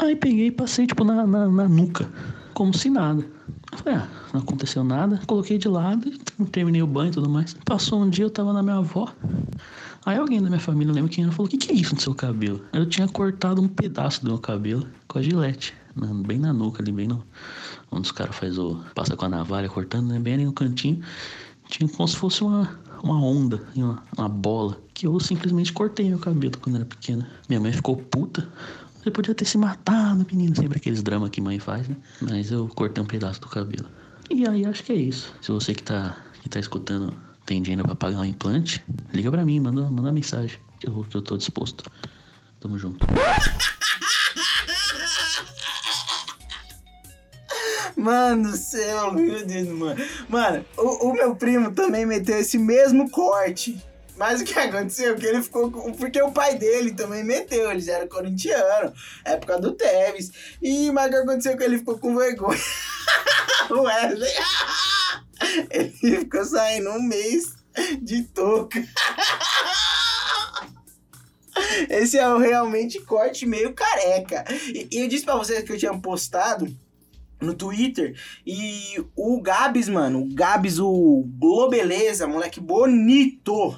Aí 0.00 0.16
peguei 0.16 0.48
e 0.48 0.50
passei, 0.50 0.84
tipo, 0.84 1.04
na, 1.04 1.24
na, 1.24 1.46
na 1.46 1.68
nuca, 1.68 2.10
como 2.52 2.76
se 2.76 2.90
nada. 2.90 3.26
Eu 3.70 3.78
falei, 3.78 3.98
ah, 3.98 4.08
não 4.32 4.40
aconteceu 4.40 4.84
nada. 4.84 5.20
Coloquei 5.26 5.58
de 5.58 5.68
lado, 5.68 6.10
terminei 6.50 6.82
o 6.82 6.86
banho 6.86 7.08
e 7.08 7.12
tudo 7.12 7.28
mais. 7.28 7.54
Passou 7.64 8.02
um 8.02 8.10
dia, 8.10 8.24
eu 8.24 8.30
tava 8.30 8.52
na 8.52 8.62
minha 8.62 8.76
avó. 8.76 9.12
Aí 10.04 10.18
alguém 10.18 10.42
da 10.42 10.48
minha 10.48 10.60
família, 10.60 10.92
lembra 10.92 11.10
quem 11.10 11.24
era, 11.24 11.32
falou: 11.32 11.46
O 11.46 11.50
que, 11.50 11.56
que 11.56 11.72
é 11.72 11.74
isso 11.74 11.94
no 11.94 12.00
seu 12.00 12.14
cabelo? 12.14 12.60
Eu 12.72 12.86
tinha 12.86 13.06
cortado 13.06 13.62
um 13.62 13.68
pedaço 13.68 14.22
do 14.22 14.30
meu 14.30 14.38
cabelo 14.38 14.86
com 15.06 15.18
a 15.18 15.22
gilete, 15.22 15.74
bem 16.26 16.38
na 16.38 16.52
nuca, 16.52 16.82
ali, 16.82 16.90
bem 16.90 17.06
no. 17.06 17.24
Onde 17.90 18.02
os 18.02 18.12
caras 18.12 18.34
faz 18.34 18.58
o. 18.58 18.80
passa 18.94 19.16
com 19.16 19.26
a 19.26 19.28
navalha 19.28 19.68
cortando, 19.68 20.08
né? 20.08 20.18
Bem 20.18 20.34
ali 20.34 20.44
no 20.44 20.52
cantinho. 20.52 21.00
Tinha 21.68 21.88
como 21.88 22.08
se 22.08 22.16
fosse 22.16 22.42
uma, 22.42 22.68
uma 23.02 23.22
onda, 23.22 23.62
uma, 23.76 24.02
uma 24.18 24.28
bola. 24.28 24.76
Que 24.92 25.06
eu 25.06 25.18
simplesmente 25.20 25.72
cortei 25.72 26.08
meu 26.08 26.18
cabelo 26.18 26.58
quando 26.60 26.76
era 26.76 26.84
pequena. 26.84 27.28
Minha 27.48 27.60
mãe 27.60 27.72
ficou 27.72 27.96
puta. 27.96 28.48
Você 29.02 29.10
podia 29.10 29.34
ter 29.34 29.44
se 29.44 29.58
matado, 29.58 30.24
menino. 30.30 30.54
Sempre 30.54 30.78
aqueles 30.78 31.02
dramas 31.02 31.30
que 31.30 31.40
mãe 31.40 31.58
faz, 31.58 31.88
né? 31.88 31.96
Mas 32.20 32.52
eu 32.52 32.68
cortei 32.68 33.02
um 33.02 33.06
pedaço 33.06 33.40
do 33.40 33.48
cabelo. 33.48 33.88
E 34.30 34.46
aí 34.46 34.64
acho 34.64 34.84
que 34.84 34.92
é 34.92 34.96
isso. 34.96 35.34
Se 35.40 35.50
você 35.50 35.74
que 35.74 35.82
tá, 35.82 36.16
que 36.40 36.48
tá 36.48 36.60
escutando 36.60 37.12
tem 37.44 37.60
dinheiro 37.60 37.82
pra 37.84 37.96
pagar 37.96 38.20
um 38.20 38.24
implante, 38.24 38.82
liga 39.12 39.28
pra 39.30 39.44
mim, 39.44 39.58
manda, 39.58 39.90
manda 39.90 40.12
mensagem. 40.12 40.56
Que 40.78 40.88
eu, 40.88 41.04
que 41.10 41.16
eu 41.16 41.22
tô 41.22 41.36
disposto. 41.36 41.84
Tamo 42.60 42.78
junto. 42.78 43.04
Mano 47.96 48.50
do 48.50 48.56
céu, 48.56 49.12
meu 49.12 49.44
Deus, 49.44 49.68
mano. 49.68 50.00
Mano, 50.28 50.64
o, 50.76 51.08
o 51.08 51.12
meu 51.12 51.34
primo 51.34 51.72
também 51.72 52.06
meteu 52.06 52.38
esse 52.38 52.56
mesmo 52.56 53.10
corte. 53.10 53.80
Mas 54.22 54.40
o 54.40 54.44
que 54.44 54.56
aconteceu? 54.56 55.16
Que 55.16 55.26
ele 55.26 55.42
ficou. 55.42 55.68
Porque 55.94 56.22
o 56.22 56.30
pai 56.30 56.54
dele 56.54 56.94
também 56.94 57.24
meteu, 57.24 57.72
eles 57.72 57.88
eram 57.88 58.06
corintianos, 58.06 58.92
época 59.24 59.58
do 59.58 59.72
Tevez. 59.72 60.30
E 60.62 60.92
mas 60.92 61.08
o 61.08 61.10
que 61.10 61.16
aconteceu? 61.16 61.56
Que 61.56 61.64
ele 61.64 61.78
ficou 61.78 61.98
com 61.98 62.16
vergonha. 62.16 62.56
o 63.68 63.80
Wesley. 63.80 64.30
ele 65.70 66.20
ficou 66.20 66.44
saindo 66.44 66.90
um 66.90 67.02
mês 67.02 67.56
de 68.00 68.22
touca. 68.22 68.78
Esse 71.90 72.16
é 72.16 72.28
o 72.28 72.38
realmente 72.38 73.00
corte 73.00 73.44
meio 73.44 73.74
careca. 73.74 74.44
E, 74.72 74.86
eu 74.92 75.08
disse 75.08 75.24
pra 75.24 75.34
vocês 75.34 75.64
que 75.64 75.72
eu 75.72 75.78
tinha 75.78 75.98
postado 75.98 76.72
no 77.40 77.54
Twitter. 77.54 78.16
E 78.46 79.04
o 79.16 79.42
Gabs, 79.42 79.88
mano, 79.88 80.22
o 80.22 80.32
Gabs, 80.32 80.78
o 80.78 81.24
Globeleza, 81.40 82.28
moleque 82.28 82.60
bonito 82.60 83.76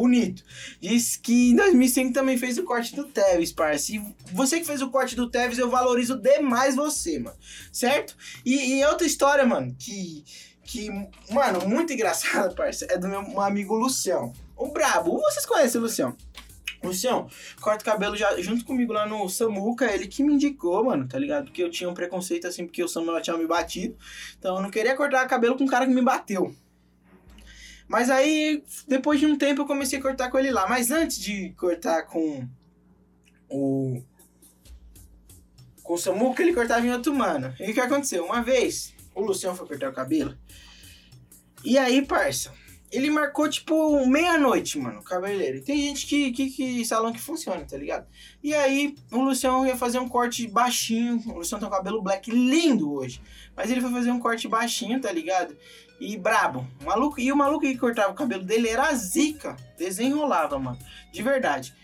bonito. 0.00 0.42
Diz 0.80 1.16
que 1.16 1.50
em 1.50 1.56
2005 1.56 2.12
também 2.12 2.38
fez 2.38 2.56
o 2.56 2.64
corte 2.64 2.96
do 2.96 3.04
Tevez, 3.04 3.52
parça. 3.52 3.92
E 3.92 4.02
você 4.32 4.58
que 4.58 4.66
fez 4.66 4.80
o 4.80 4.90
corte 4.90 5.14
do 5.14 5.30
Tevez, 5.30 5.58
eu 5.58 5.68
valorizo 5.68 6.16
demais 6.16 6.74
você, 6.74 7.18
mano. 7.18 7.36
Certo? 7.72 8.16
E, 8.44 8.78
e 8.78 8.84
outra 8.86 9.06
história, 9.06 9.44
mano, 9.44 9.74
que, 9.78 10.24
que, 10.64 10.88
mano, 11.30 11.68
muito 11.68 11.92
engraçada, 11.92 12.52
parça, 12.56 12.86
é 12.88 12.96
do 12.96 13.08
meu 13.08 13.40
amigo 13.40 13.74
Lucião. 13.74 14.32
O 14.56 14.68
Brabo. 14.68 15.18
Vocês 15.20 15.44
conhecem 15.44 15.80
o 15.80 15.84
Lucião? 15.84 16.16
Lucião, 16.82 17.28
corta 17.60 17.82
o 17.82 17.84
cabelo 17.84 18.16
já 18.16 18.40
junto 18.40 18.64
comigo 18.64 18.90
lá 18.90 19.06
no 19.06 19.28
Samuca, 19.28 19.92
ele 19.92 20.06
que 20.06 20.22
me 20.22 20.32
indicou, 20.32 20.82
mano, 20.82 21.06
tá 21.06 21.18
ligado? 21.18 21.44
Porque 21.44 21.62
eu 21.62 21.70
tinha 21.70 21.90
um 21.90 21.92
preconceito 21.92 22.46
assim, 22.46 22.64
porque 22.64 22.82
o 22.82 22.88
Samuel 22.88 23.20
tinha 23.20 23.36
me 23.36 23.46
batido. 23.46 23.94
Então 24.38 24.56
eu 24.56 24.62
não 24.62 24.70
queria 24.70 24.96
cortar 24.96 25.26
o 25.26 25.28
cabelo 25.28 25.58
com 25.58 25.64
um 25.64 25.66
cara 25.66 25.86
que 25.86 25.92
me 25.92 26.00
bateu. 26.00 26.54
Mas 27.90 28.08
aí, 28.08 28.62
depois 28.86 29.18
de 29.18 29.26
um 29.26 29.36
tempo, 29.36 29.62
eu 29.62 29.66
comecei 29.66 29.98
a 29.98 30.02
cortar 30.02 30.30
com 30.30 30.38
ele 30.38 30.52
lá. 30.52 30.64
Mas 30.68 30.92
antes 30.92 31.18
de 31.18 31.50
cortar 31.54 32.02
com 32.02 32.48
o. 33.48 34.00
Com 35.82 35.94
o 35.94 35.98
Samuca, 35.98 36.40
ele 36.40 36.54
cortava 36.54 36.86
em 36.86 36.92
outro 36.92 37.12
mano. 37.12 37.52
E 37.58 37.72
o 37.72 37.74
que 37.74 37.80
aconteceu? 37.80 38.24
Uma 38.24 38.42
vez, 38.42 38.94
o 39.12 39.20
Luciano 39.20 39.56
foi 39.56 39.66
cortar 39.66 39.90
o 39.90 39.92
cabelo. 39.92 40.38
E 41.64 41.76
aí, 41.76 42.06
parça, 42.06 42.54
ele 42.92 43.08
marcou 43.08 43.48
tipo 43.48 44.04
meia-noite, 44.06 44.78
mano, 44.78 45.00
o 45.00 45.04
cabeleireiro. 45.04 45.58
E 45.58 45.60
tem 45.60 45.76
gente 45.78 46.06
que, 46.06 46.32
que, 46.32 46.50
que 46.50 46.84
salão 46.84 47.12
que 47.12 47.20
funciona, 47.20 47.64
tá 47.64 47.76
ligado? 47.76 48.06
E 48.42 48.52
aí, 48.52 48.96
o 49.12 49.22
Luciano 49.22 49.64
ia 49.66 49.76
fazer 49.76 50.00
um 50.00 50.08
corte 50.08 50.46
baixinho. 50.48 51.22
O 51.28 51.38
Luciano 51.38 51.60
tem 51.60 51.68
um 51.68 51.76
cabelo 51.76 52.02
black 52.02 52.30
lindo 52.30 52.92
hoje. 52.92 53.22
Mas 53.56 53.70
ele 53.70 53.80
foi 53.80 53.92
fazer 53.92 54.10
um 54.10 54.18
corte 54.18 54.48
baixinho, 54.48 55.00
tá 55.00 55.12
ligado? 55.12 55.56
E 56.00 56.16
brabo. 56.16 56.66
Maluco, 56.84 57.20
e 57.20 57.30
o 57.30 57.36
maluco 57.36 57.60
que 57.60 57.78
cortava 57.78 58.10
o 58.10 58.14
cabelo 58.14 58.42
dele 58.42 58.68
era 58.68 58.92
zica. 58.94 59.56
Desenrolava, 59.78 60.58
mano. 60.58 60.78
De 61.12 61.22
verdade. 61.22 61.74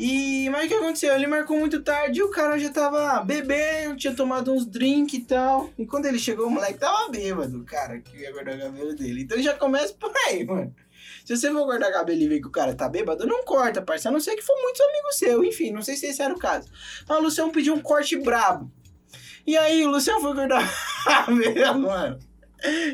E 0.00 0.48
mas 0.48 0.64
o 0.64 0.68
que 0.68 0.74
aconteceu? 0.74 1.14
Ele 1.14 1.26
marcou 1.26 1.58
muito 1.58 1.82
tarde 1.82 2.20
e 2.20 2.22
o 2.22 2.30
cara 2.30 2.58
já 2.58 2.70
tava 2.70 3.22
bebendo, 3.22 3.96
tinha 3.96 4.14
tomado 4.14 4.50
uns 4.50 4.64
drinks 4.64 5.12
e 5.12 5.20
tal. 5.20 5.68
E 5.76 5.84
quando 5.84 6.06
ele 6.06 6.18
chegou, 6.18 6.46
o 6.46 6.50
moleque 6.50 6.78
tava 6.78 7.10
bêbado, 7.10 7.62
cara 7.64 8.00
que 8.00 8.16
ia 8.16 8.32
guardar 8.32 8.56
o 8.56 8.60
cabelo 8.60 8.94
dele. 8.96 9.22
Então 9.24 9.40
já 9.42 9.52
começa 9.52 9.92
por 9.92 10.10
aí, 10.26 10.42
mano. 10.42 10.74
Se 11.22 11.36
você 11.36 11.52
for 11.52 11.66
guardar 11.66 11.92
cabelo 11.92 12.18
e 12.18 12.28
ver 12.28 12.40
que 12.40 12.46
o 12.46 12.50
cara 12.50 12.74
tá 12.74 12.88
bêbado, 12.88 13.26
não 13.26 13.44
corta, 13.44 13.82
parceiro. 13.82 14.08
A 14.08 14.18
não 14.18 14.24
ser 14.24 14.36
que 14.36 14.42
for 14.42 14.56
muitos 14.62 14.80
amigos 14.80 15.18
seu. 15.18 15.44
Enfim, 15.44 15.70
não 15.70 15.82
sei 15.82 15.96
se 15.96 16.06
esse 16.06 16.22
era 16.22 16.32
o 16.32 16.38
caso. 16.38 16.66
Mas 17.06 17.18
o 17.18 17.22
Luciano 17.22 17.52
pediu 17.52 17.74
um 17.74 17.80
corte 17.80 18.16
brabo. 18.16 18.72
E 19.46 19.54
aí, 19.54 19.84
o 19.84 19.90
Luciano 19.90 20.20
foi 20.22 20.34
guardar 20.34 20.66
cabelo, 21.04 21.80
mano. 21.80 22.29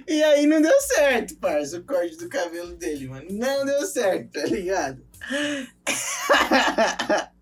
E 0.07 0.23
aí 0.23 0.47
não 0.47 0.63
deu 0.63 0.81
certo, 0.81 1.37
parça, 1.37 1.79
o 1.79 1.85
corte 1.85 2.17
do 2.17 2.29
cabelo 2.29 2.77
dele, 2.77 3.09
mano. 3.09 3.27
Não 3.31 3.65
deu 3.65 3.85
certo, 3.87 4.31
tá 4.33 4.47
ligado? 4.47 5.05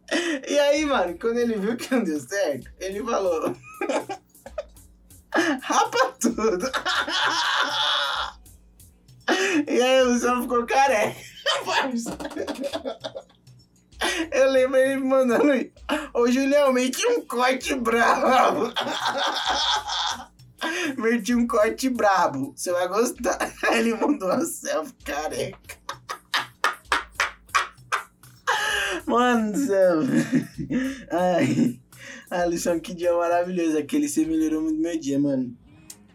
E 0.46 0.58
aí, 0.58 0.84
mano, 0.84 1.18
quando 1.18 1.38
ele 1.38 1.56
viu 1.56 1.76
que 1.76 1.90
não 1.90 2.04
deu 2.04 2.20
certo, 2.20 2.70
ele 2.78 3.02
falou: 3.02 3.56
Rapa 5.62 6.14
tudo. 6.20 6.70
E 9.66 9.80
aí 9.80 10.02
o 10.02 10.12
Luciano 10.12 10.42
ficou 10.42 10.66
careca. 10.66 11.18
parça. 11.64 12.18
Eu 14.30 14.50
lembro 14.50 14.76
ele 14.76 14.96
me 14.96 15.08
mandando. 15.08 15.70
Ô 16.12 16.30
Julião, 16.30 16.74
meti 16.74 17.04
um 17.06 17.24
corte 17.26 17.74
brabo. 17.74 18.70
Meti 20.96 21.34
um 21.34 21.46
corte 21.46 21.88
brabo. 21.88 22.52
Você 22.56 22.72
vai 22.72 22.88
gostar. 22.88 23.38
Ele 23.72 23.94
mandou 23.94 24.28
uma 24.28 24.44
selfie 24.44 24.94
careca. 25.04 25.76
Mano 29.06 29.52
do 29.52 29.58
céu. 29.58 30.00
Ai. 31.10 31.80
Alisson, 32.30 32.80
que 32.80 32.94
dia 32.94 33.14
maravilhoso. 33.14 33.78
Aquele 33.78 34.08
você 34.08 34.24
melhorou 34.24 34.62
muito 34.62 34.80
meu 34.80 34.98
dia, 34.98 35.18
mano. 35.18 35.56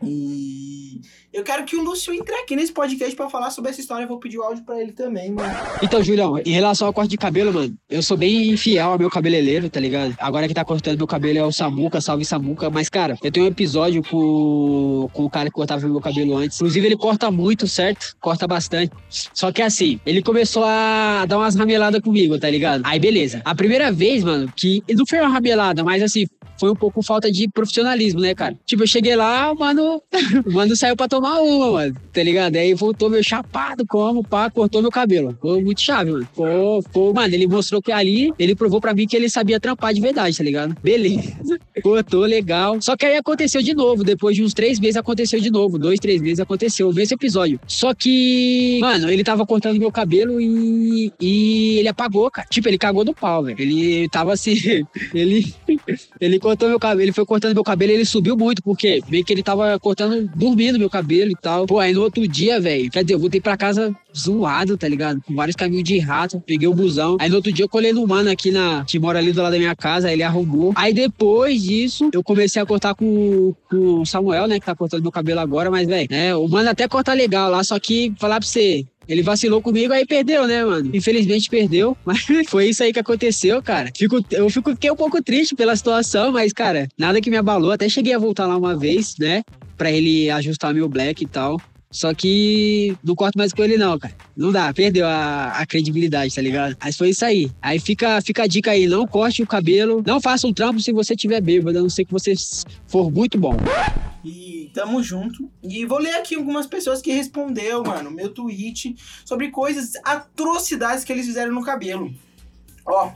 E 0.02 1.02
eu 1.32 1.44
quero 1.44 1.64
que 1.64 1.76
o 1.76 1.84
Lúcio 1.84 2.14
entre 2.14 2.34
aqui 2.36 2.56
nesse 2.56 2.72
podcast 2.72 3.16
pra 3.16 3.30
falar 3.30 3.52
sobre 3.52 3.70
essa 3.70 3.80
história. 3.80 4.04
Eu 4.04 4.08
vou 4.08 4.20
pedir 4.20 4.40
o 4.40 4.44
áudio 4.44 4.64
pra 4.64 4.82
ele 4.82 4.92
também, 4.92 5.32
mano. 5.32 5.54
Então, 5.82 6.04
Julião, 6.04 6.40
em 6.40 6.52
relação 6.52 6.88
ao 6.88 6.94
corte 6.94 7.12
de 7.12 7.18
cabelo, 7.18 7.54
mano, 7.54 7.76
eu 7.90 8.02
sou 8.02 8.18
bem 8.18 8.58
fiel 8.58 8.92
ao 8.92 9.00
meu 9.00 9.10
cabeleireiro, 9.10 9.70
tá 9.70 9.80
ligado? 9.80 10.16
Agora 10.20 10.48
que 10.48 10.54
tá 10.54 10.66
cortando 10.66 10.98
meu 10.98 11.08
cabelo 11.08 11.38
é 11.38 11.44
o 11.44 11.52
Samuca, 11.52 12.02
salve 12.02 12.26
Samuca. 12.26 12.70
Mas, 12.70 12.90
cara, 12.90 13.16
eu 13.24 13.32
tenho 13.32 13.46
um 13.46 13.50
episódio 13.50 14.02
com, 14.04 15.10
com 15.14 15.26
o 15.26 15.30
cara 15.30 15.50
que 15.50 15.56
cortava 15.56 15.88
meu 15.88 16.02
cabelo 16.02 16.36
antes. 16.36 16.58
Inclusive, 16.58 16.88
ele 16.88 16.98
corta 16.98 17.30
muito, 17.30 17.68
certo? 17.68 18.16
Corta 18.20 18.48
bastante. 18.48 18.92
Só 19.34 19.52
que 19.52 19.62
assim, 19.62 20.00
ele 20.06 20.24
começou 20.24 20.64
a 20.66 21.26
dar 21.28 21.38
umas 21.38 21.56
rameladas 21.56 22.02
comigo, 22.02 22.40
tá 22.40 22.50
ligado? 22.50 22.82
Aí, 22.86 23.00
beleza. 23.00 23.42
A 23.46 23.54
primeira 23.54 23.92
vez, 23.92 24.24
mano, 24.24 24.52
que. 24.56 24.84
Não 24.90 25.06
foi 25.06 25.20
uma 25.20 25.30
ramelada, 25.30 25.84
mas 25.84 26.02
assim, 26.04 26.26
foi 26.60 26.70
um 26.70 26.76
pouco 26.76 27.02
falta 27.02 27.32
de 27.32 27.48
profissionalismo, 27.48 28.20
né, 28.20 28.36
cara? 28.36 28.58
Tipo, 28.66 28.84
eu 28.84 28.88
cheguei 28.88 29.16
lá, 29.16 29.54
mano, 29.56 30.02
o 30.46 30.52
mano 30.52 30.76
saiu 30.76 30.96
pra 30.96 31.08
tomar 31.08 31.19
uma, 31.20 31.72
mano, 31.72 31.96
tá 32.14 32.24
ligado? 32.24 32.56
Aí 32.56 32.74
voltou 32.74 33.10
meu 33.10 33.24
chapado, 33.24 33.86
como, 33.86 34.24
pá, 34.24 34.50
cortou 34.50 34.82
meu 34.82 34.92
cabelo. 34.92 35.38
Foi 35.42 35.62
muito 35.62 35.82
chave, 35.82 36.12
mano. 36.12 36.28
Pô, 36.34 36.84
pô, 36.92 37.14
mano, 37.14 37.34
ele 37.34 37.48
mostrou 37.48 37.82
que 37.82 37.92
ali, 37.92 38.34
ele 38.40 38.56
provou 38.56 38.80
pra 38.80 38.94
mim 38.94 39.08
que 39.08 39.16
ele 39.16 39.30
sabia 39.30 39.60
trampar 39.60 39.94
de 39.94 40.02
verdade, 40.02 40.38
tá 40.38 40.44
ligado? 40.44 40.76
Beleza. 40.82 41.60
Cortou, 41.82 42.26
legal. 42.26 42.82
Só 42.82 42.96
que 42.96 43.06
aí 43.06 43.18
aconteceu 43.18 43.62
de 43.62 43.74
novo, 43.74 44.04
depois 44.04 44.36
de 44.36 44.44
uns 44.44 44.54
três 44.54 44.80
meses 44.80 44.98
aconteceu 44.98 45.40
de 45.40 45.50
novo, 45.50 45.78
dois, 45.78 46.00
três 46.00 46.22
meses 46.22 46.40
aconteceu, 46.40 46.90
o 46.90 46.94
mesmo 46.94 47.16
episódio. 47.16 47.60
Só 47.68 47.94
que, 47.94 48.80
mano, 48.82 49.10
ele 49.10 49.24
tava 49.24 49.46
cortando 49.46 49.80
meu 49.80 49.92
cabelo 49.92 50.40
e, 50.40 51.12
e 51.20 51.80
ele 51.80 51.88
apagou, 51.88 52.30
cara. 52.32 52.48
Tipo, 52.50 52.68
ele 52.68 52.78
cagou 52.78 53.04
no 53.04 53.14
pau, 53.14 53.44
velho. 53.44 53.60
Ele 53.60 54.08
tava 54.10 54.34
assim, 54.34 54.54
ele, 55.14 55.54
ele 56.20 56.40
cortou 56.40 56.70
meu 56.70 56.80
cabelo, 56.80 57.02
ele 57.02 57.12
foi 57.12 57.26
cortando 57.26 57.54
meu 57.54 57.64
cabelo 57.64 57.92
e 57.92 57.96
ele 57.96 58.06
subiu 58.06 58.38
muito, 58.38 58.64
porque 58.64 59.02
meio 59.10 59.24
que 59.24 59.34
ele 59.34 59.44
tava 59.44 59.80
cortando, 59.80 60.30
dormindo 60.36 60.80
meu 60.80 60.90
cabelo 60.90 61.09
e 61.14 61.36
tal. 61.36 61.66
Pô, 61.66 61.80
aí 61.80 61.94
no 61.94 62.02
outro 62.02 62.28
dia, 62.28 62.60
velho, 62.60 62.90
quer 62.90 63.04
dizer, 63.04 63.16
eu 63.16 63.20
voltei 63.20 63.42
pra 63.42 63.58
casa 63.58 63.96
zoado, 64.18 64.78
tá 64.78 64.88
ligado? 64.88 65.22
Com 65.22 65.36
vários 65.36 65.56
caminhos 65.56 65.84
de 65.84 65.98
rato, 66.00 66.42
peguei 66.46 66.68
o 66.68 66.74
busão. 66.74 67.18
Aí 67.20 67.30
no 67.30 67.36
outro 67.36 67.52
dia 67.52 67.66
eu 67.66 67.70
colhei 67.70 67.94
no 67.94 68.06
mano 68.08 68.30
aqui 68.30 68.52
na, 68.52 68.84
que 68.86 69.00
mora 69.00 69.20
ali 69.20 69.32
do 69.32 69.42
lado 69.42 69.54
da 69.54 69.60
minha 69.60 69.76
casa, 69.76 70.08
aí 70.08 70.14
ele 70.14 70.24
arrumou. 70.24 70.74
Aí 70.76 70.94
depois 70.94 71.62
disso, 71.62 72.10
eu 72.14 72.24
comecei 72.24 72.62
a 72.62 72.66
cortar 72.66 72.96
com, 72.96 73.54
com 73.70 74.02
o 74.02 74.06
Samuel, 74.06 74.48
né, 74.48 74.60
que 74.60 74.66
tá 74.66 74.76
cortando 74.76 75.02
meu 75.02 75.12
cabelo 75.12 75.40
agora, 75.40 75.70
mas, 75.70 75.88
velho, 75.88 76.08
né, 76.10 76.36
o 76.36 76.48
mano 76.48 76.70
até 76.70 76.88
corta 76.88 77.14
legal 77.14 77.50
lá, 77.50 77.64
só 77.64 77.80
que 77.80 78.14
falar 78.18 78.40
pra 78.40 78.48
você, 78.48 78.86
ele 79.10 79.24
vacilou 79.24 79.60
comigo, 79.60 79.92
aí 79.92 80.06
perdeu, 80.06 80.46
né, 80.46 80.64
mano? 80.64 80.92
Infelizmente 80.94 81.50
perdeu, 81.50 81.98
mas 82.06 82.22
foi 82.48 82.70
isso 82.70 82.84
aí 82.84 82.94
que 82.94 83.00
aconteceu, 83.00 83.62
cara. 83.62 83.92
Fico, 83.98 84.24
eu 84.30 84.48
fico, 84.52 84.70
fiquei 84.72 84.92
um 84.92 84.96
pouco 84.96 85.22
triste 85.22 85.56
pela 85.56 85.76
situação, 85.76 86.32
mas, 86.32 86.54
cara, 86.54 86.88
nada 86.96 87.20
que 87.20 87.32
me 87.32 87.38
abalou. 87.38 87.72
Até 87.72 87.90
cheguei 87.90 88.14
a 88.14 88.20
voltar 88.20 88.46
lá 88.46 88.56
uma 88.56 88.78
vez, 88.78 89.16
né? 89.18 89.42
Pra 89.80 89.90
ele 89.92 90.30
ajustar 90.30 90.76
meu 90.76 90.88
black 90.88 91.24
e 91.24 91.28
tal. 91.28 91.60
Só 91.92 92.14
que 92.14 92.96
não 93.04 93.16
corto 93.16 93.36
mais 93.36 93.52
com 93.52 93.64
ele, 93.64 93.76
não, 93.76 93.98
cara. 93.98 94.14
Não 94.38 94.52
dá, 94.52 94.72
perdeu 94.72 95.08
a, 95.08 95.54
a 95.54 95.66
credibilidade, 95.66 96.36
tá 96.36 96.42
ligado? 96.42 96.78
Mas 96.80 96.96
foi 96.96 97.10
isso 97.10 97.26
aí. 97.26 97.50
Aí 97.60 97.80
fica, 97.80 98.22
fica 98.22 98.44
a 98.44 98.48
dica 98.48 98.72
aí: 98.72 98.86
não 98.86 99.08
corte 99.08 99.42
o 99.42 99.48
cabelo, 99.48 100.04
não 100.06 100.22
faça 100.22 100.46
um 100.46 100.54
trampo 100.54 100.80
se 100.80 100.92
você 100.92 101.16
tiver 101.16 101.42
bêbado, 101.42 101.80
a 101.80 101.82
não 101.82 101.90
ser 101.90 102.06
que 102.06 102.12
você 102.12 102.34
for 102.86 103.10
muito 103.10 103.40
bom. 103.40 103.56
E 104.24 104.70
tamo 104.72 105.02
junto. 105.02 105.50
E 105.64 105.84
vou 105.86 105.98
ler 105.98 106.16
aqui 106.16 106.36
algumas 106.36 106.68
pessoas 106.68 107.02
que 107.02 107.12
respondeu, 107.12 107.82
mano, 107.84 108.12
meu 108.12 108.30
tweet 108.30 108.96
sobre 109.26 109.50
coisas, 109.50 109.94
atrocidades 110.04 111.04
que 111.04 111.12
eles 111.12 111.26
fizeram 111.26 111.54
no 111.54 111.64
cabelo. 111.64 112.14
Ó, 112.86 113.12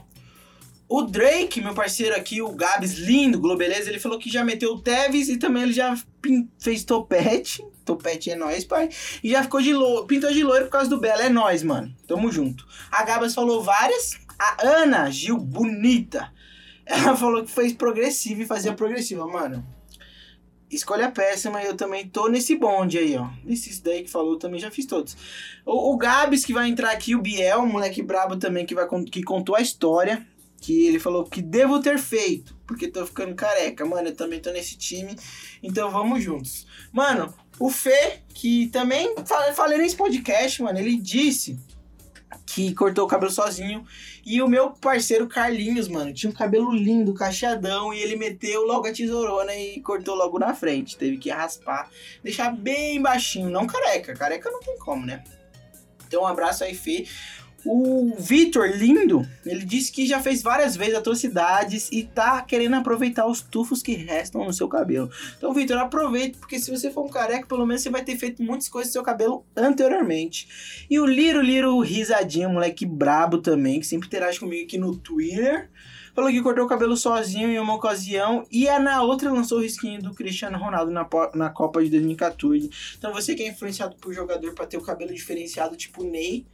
o 0.88 1.02
Drake, 1.02 1.60
meu 1.60 1.74
parceiro 1.74 2.14
aqui, 2.14 2.42
o 2.42 2.52
Gabs 2.52 2.94
lindo, 2.94 3.40
Globeleza, 3.40 3.88
ele 3.88 3.98
falou 3.98 4.18
que 4.18 4.30
já 4.30 4.44
meteu 4.44 4.74
o 4.74 4.80
Tevez 4.80 5.28
e 5.28 5.38
também 5.38 5.62
ele 5.62 5.72
já 5.72 5.96
fez 6.58 6.84
topete. 6.84 7.64
Topete 7.84 8.30
é 8.30 8.36
nóis, 8.36 8.64
pai. 8.64 8.88
E 9.22 9.30
já 9.30 9.42
ficou 9.42 9.60
de 9.60 9.72
loiro, 9.74 10.06
pintou 10.06 10.30
de 10.30 10.42
loiro 10.42 10.66
por 10.66 10.72
causa 10.72 10.88
do 10.88 10.98
Bela. 10.98 11.22
É 11.22 11.28
nóis, 11.28 11.62
mano. 11.62 11.94
Tamo 12.06 12.30
junto. 12.30 12.66
A 12.90 13.02
Gabas 13.02 13.34
falou 13.34 13.62
várias. 13.62 14.18
A 14.38 14.66
Ana 14.66 15.10
Gil, 15.10 15.36
bonita. 15.36 16.32
Ela 16.86 17.16
falou 17.16 17.44
que 17.44 17.50
fez 17.50 17.72
progressiva 17.72 18.42
e 18.42 18.46
fazia 18.46 18.72
progressiva, 18.72 19.26
mano. 19.26 19.64
Escolha 20.70 21.10
péssima, 21.10 21.62
eu 21.62 21.76
também 21.76 22.08
tô 22.08 22.28
nesse 22.28 22.56
bonde 22.56 22.98
aí, 22.98 23.16
ó. 23.16 23.28
Nesses 23.44 23.80
daí 23.80 24.02
que 24.02 24.10
falou, 24.10 24.38
também 24.38 24.58
já 24.58 24.70
fiz 24.70 24.86
todos. 24.86 25.16
O, 25.64 25.92
o 25.92 25.96
Gabs 25.96 26.44
que 26.44 26.52
vai 26.52 26.68
entrar 26.68 26.90
aqui, 26.90 27.14
o 27.14 27.22
Biel, 27.22 27.66
moleque 27.66 28.02
brabo 28.02 28.36
também 28.36 28.66
que, 28.66 28.74
vai, 28.74 28.88
que 29.10 29.22
contou 29.22 29.54
a 29.54 29.60
história. 29.60 30.26
Que 30.64 30.86
ele 30.86 30.98
falou 30.98 31.24
que 31.24 31.42
devo 31.42 31.78
ter 31.82 31.98
feito, 31.98 32.56
porque 32.66 32.88
tô 32.88 33.04
ficando 33.04 33.34
careca. 33.34 33.84
Mano, 33.84 34.08
eu 34.08 34.16
também 34.16 34.40
tô 34.40 34.50
nesse 34.50 34.78
time, 34.78 35.14
então 35.62 35.90
vamos 35.90 36.22
juntos. 36.24 36.66
Mano, 36.90 37.34
o 37.58 37.68
Fê, 37.68 38.20
que 38.32 38.68
também 38.68 39.14
fa- 39.26 39.52
falei 39.52 39.76
nesse 39.76 39.94
podcast, 39.94 40.62
mano, 40.62 40.78
ele 40.78 40.96
disse 40.96 41.58
que 42.46 42.72
cortou 42.74 43.04
o 43.04 43.08
cabelo 43.08 43.30
sozinho. 43.30 43.84
E 44.24 44.40
o 44.40 44.48
meu 44.48 44.70
parceiro 44.70 45.26
Carlinhos, 45.28 45.86
mano, 45.86 46.14
tinha 46.14 46.30
um 46.30 46.34
cabelo 46.34 46.72
lindo, 46.72 47.12
cacheadão, 47.12 47.92
e 47.92 48.00
ele 48.00 48.16
meteu 48.16 48.64
logo 48.64 48.86
a 48.86 48.92
tesourona 48.92 49.54
e 49.54 49.82
cortou 49.82 50.14
logo 50.14 50.38
na 50.38 50.54
frente. 50.54 50.96
Teve 50.96 51.18
que 51.18 51.28
raspar, 51.28 51.90
deixar 52.22 52.56
bem 52.56 53.02
baixinho, 53.02 53.50
não 53.50 53.66
careca. 53.66 54.14
Careca 54.14 54.50
não 54.50 54.60
tem 54.60 54.78
como, 54.78 55.04
né? 55.04 55.22
Então, 56.06 56.22
um 56.22 56.26
abraço 56.26 56.64
aí, 56.64 56.74
Fê. 56.74 57.06
O 57.66 58.14
Vitor, 58.18 58.68
lindo, 58.76 59.26
ele 59.44 59.64
disse 59.64 59.90
que 59.90 60.06
já 60.06 60.20
fez 60.20 60.42
várias 60.42 60.76
vezes 60.76 60.94
atrocidades 60.94 61.88
e 61.90 62.02
tá 62.02 62.42
querendo 62.42 62.76
aproveitar 62.76 63.26
os 63.26 63.40
tufos 63.40 63.82
que 63.82 63.94
restam 63.94 64.44
no 64.44 64.52
seu 64.52 64.68
cabelo. 64.68 65.10
Então, 65.38 65.54
Vitor, 65.54 65.78
aproveite, 65.78 66.36
porque 66.36 66.58
se 66.58 66.70
você 66.70 66.90
for 66.90 67.04
um 67.04 67.08
careca, 67.08 67.46
pelo 67.46 67.66
menos 67.66 67.82
você 67.82 67.88
vai 67.88 68.04
ter 68.04 68.16
feito 68.18 68.42
muitas 68.42 68.68
coisas 68.68 68.90
no 68.90 68.92
seu 68.92 69.02
cabelo 69.02 69.46
anteriormente. 69.56 70.86
E 70.90 71.00
o 71.00 71.06
Liro 71.06 71.40
Liro 71.40 71.80
Risadinho, 71.80 72.50
moleque 72.50 72.84
brabo 72.84 73.38
também, 73.38 73.80
que 73.80 73.86
sempre 73.86 74.08
interage 74.08 74.38
comigo 74.38 74.64
aqui 74.64 74.76
no 74.76 74.96
Twitter. 74.96 75.70
Falou 76.14 76.30
que 76.30 76.42
cortou 76.42 76.64
o 76.64 76.68
cabelo 76.68 76.96
sozinho 76.96 77.48
em 77.48 77.58
uma 77.58 77.74
ocasião 77.74 78.46
e 78.48 78.68
a 78.68 78.78
na 78.78 79.02
outra 79.02 79.32
lançou 79.32 79.58
o 79.58 79.62
risquinho 79.62 80.00
do 80.00 80.14
Cristiano 80.14 80.56
Ronaldo 80.56 80.92
na, 80.92 81.08
na 81.34 81.50
Copa 81.50 81.82
de 81.82 81.90
2014. 81.90 82.70
Então 82.96 83.12
você 83.12 83.34
que 83.34 83.42
é 83.42 83.48
influenciado 83.48 83.96
por 83.96 84.14
jogador 84.14 84.54
pra 84.54 84.64
ter 84.64 84.76
o 84.76 84.80
cabelo 84.82 85.12
diferenciado, 85.12 85.76
tipo 85.76 86.04
Ney, 86.04 86.46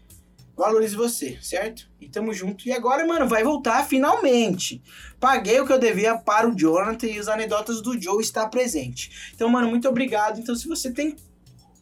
valorize 0.61 0.95
você, 0.95 1.39
certo? 1.41 1.91
E 1.99 2.07
tamo 2.07 2.35
junto. 2.35 2.69
E 2.69 2.73
agora, 2.73 3.07
mano, 3.07 3.27
vai 3.27 3.43
voltar 3.43 3.83
finalmente. 3.87 4.83
Paguei 5.19 5.59
o 5.59 5.67
que 5.67 5.73
eu 5.73 5.79
devia 5.79 6.17
para 6.19 6.47
o 6.47 6.55
Jonathan 6.55 7.07
e 7.07 7.19
os 7.19 7.29
anedotas 7.29 7.81
do 7.81 8.01
Joe 8.01 8.23
está 8.23 8.47
presente. 8.47 9.33
Então, 9.35 9.49
mano, 9.49 9.69
muito 9.69 9.89
obrigado. 9.89 10.39
Então, 10.39 10.55
se 10.55 10.69
você 10.69 10.93
tem 10.93 11.17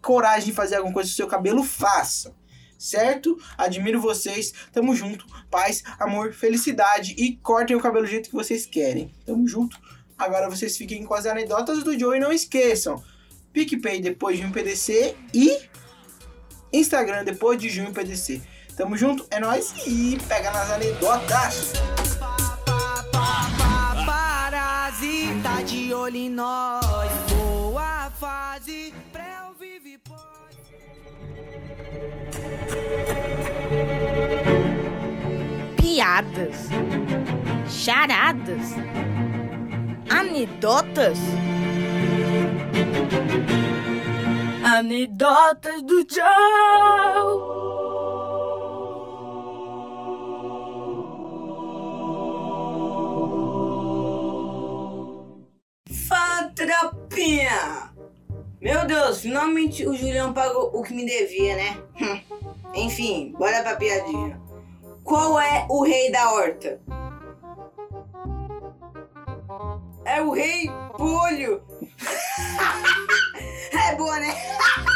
coragem 0.00 0.50
de 0.50 0.52
fazer 0.52 0.76
alguma 0.76 0.94
coisa 0.94 1.10
com 1.10 1.16
seu 1.16 1.26
cabelo, 1.26 1.64
faça. 1.64 2.32
Certo? 2.78 3.36
Admiro 3.56 4.00
vocês. 4.00 4.54
Tamo 4.72 4.94
junto. 4.94 5.26
Paz, 5.50 5.82
amor, 5.98 6.32
felicidade. 6.32 7.16
E 7.18 7.36
cortem 7.36 7.76
o 7.76 7.80
cabelo 7.80 8.04
do 8.04 8.10
jeito 8.10 8.30
que 8.30 8.36
vocês 8.36 8.64
querem. 8.64 9.12
Tamo 9.26 9.46
junto. 9.48 9.76
Agora 10.16 10.48
vocês 10.48 10.76
fiquem 10.76 11.04
com 11.04 11.14
as 11.14 11.26
anedotas 11.26 11.82
do 11.82 11.98
Joe 11.98 12.16
e 12.16 12.20
não 12.20 12.32
esqueçam. 12.32 13.02
PicPay 13.52 14.00
depois 14.00 14.38
de 14.38 14.44
um 14.44 14.52
PDC 14.52 15.16
e 15.34 15.58
Instagram 16.72 17.24
depois 17.24 17.60
de 17.60 17.68
junho 17.68 17.92
PDC. 17.92 18.40
Tamo 18.78 18.96
junto, 18.96 19.26
é 19.32 19.40
nóis 19.40 19.74
e 19.88 20.16
pega 20.28 20.52
nas 20.52 20.70
anedotas. 20.70 21.72
Parasita 24.06 25.64
de 25.66 25.92
olho 25.92 26.16
em 26.16 26.30
nós. 26.30 27.10
Boa 27.28 28.08
fase, 28.20 28.94
pré 29.12 29.36
vive 29.58 29.98
pode. 29.98 30.28
piadas, 35.76 36.68
charadas, 37.68 38.76
anedotas. 40.08 41.18
Anedotas 44.62 45.82
do 45.82 46.06
Joe. 46.08 47.87
Meu 58.60 58.86
Deus, 58.86 59.20
finalmente 59.20 59.86
o 59.86 59.94
Julião 59.94 60.32
pagou 60.32 60.70
o 60.74 60.82
que 60.82 60.92
me 60.92 61.06
devia, 61.06 61.56
né? 61.56 61.82
Enfim, 62.74 63.32
bora 63.38 63.62
pra 63.62 63.76
piadinha. 63.76 64.38
Qual 65.02 65.40
é 65.40 65.66
o 65.70 65.82
rei 65.82 66.12
da 66.12 66.32
horta? 66.32 66.80
É 70.04 70.20
o 70.20 70.32
rei 70.32 70.70
Polho. 70.96 71.62
é 73.72 73.94
boa, 73.94 74.20
né? 74.20 74.34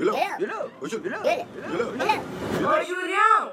Yellow. 0.00 0.14
Yellow. 0.16 0.38
Yellow. 0.40 0.70
Yellow. 0.80 1.00
Yellow. 1.04 1.24
Yellow. 1.24 1.46
Yellow. 1.60 1.92
Yellow. 1.92 2.24
Yellow. 2.58 2.80
Yellow. 2.80 3.06
Yellow. 3.06 3.49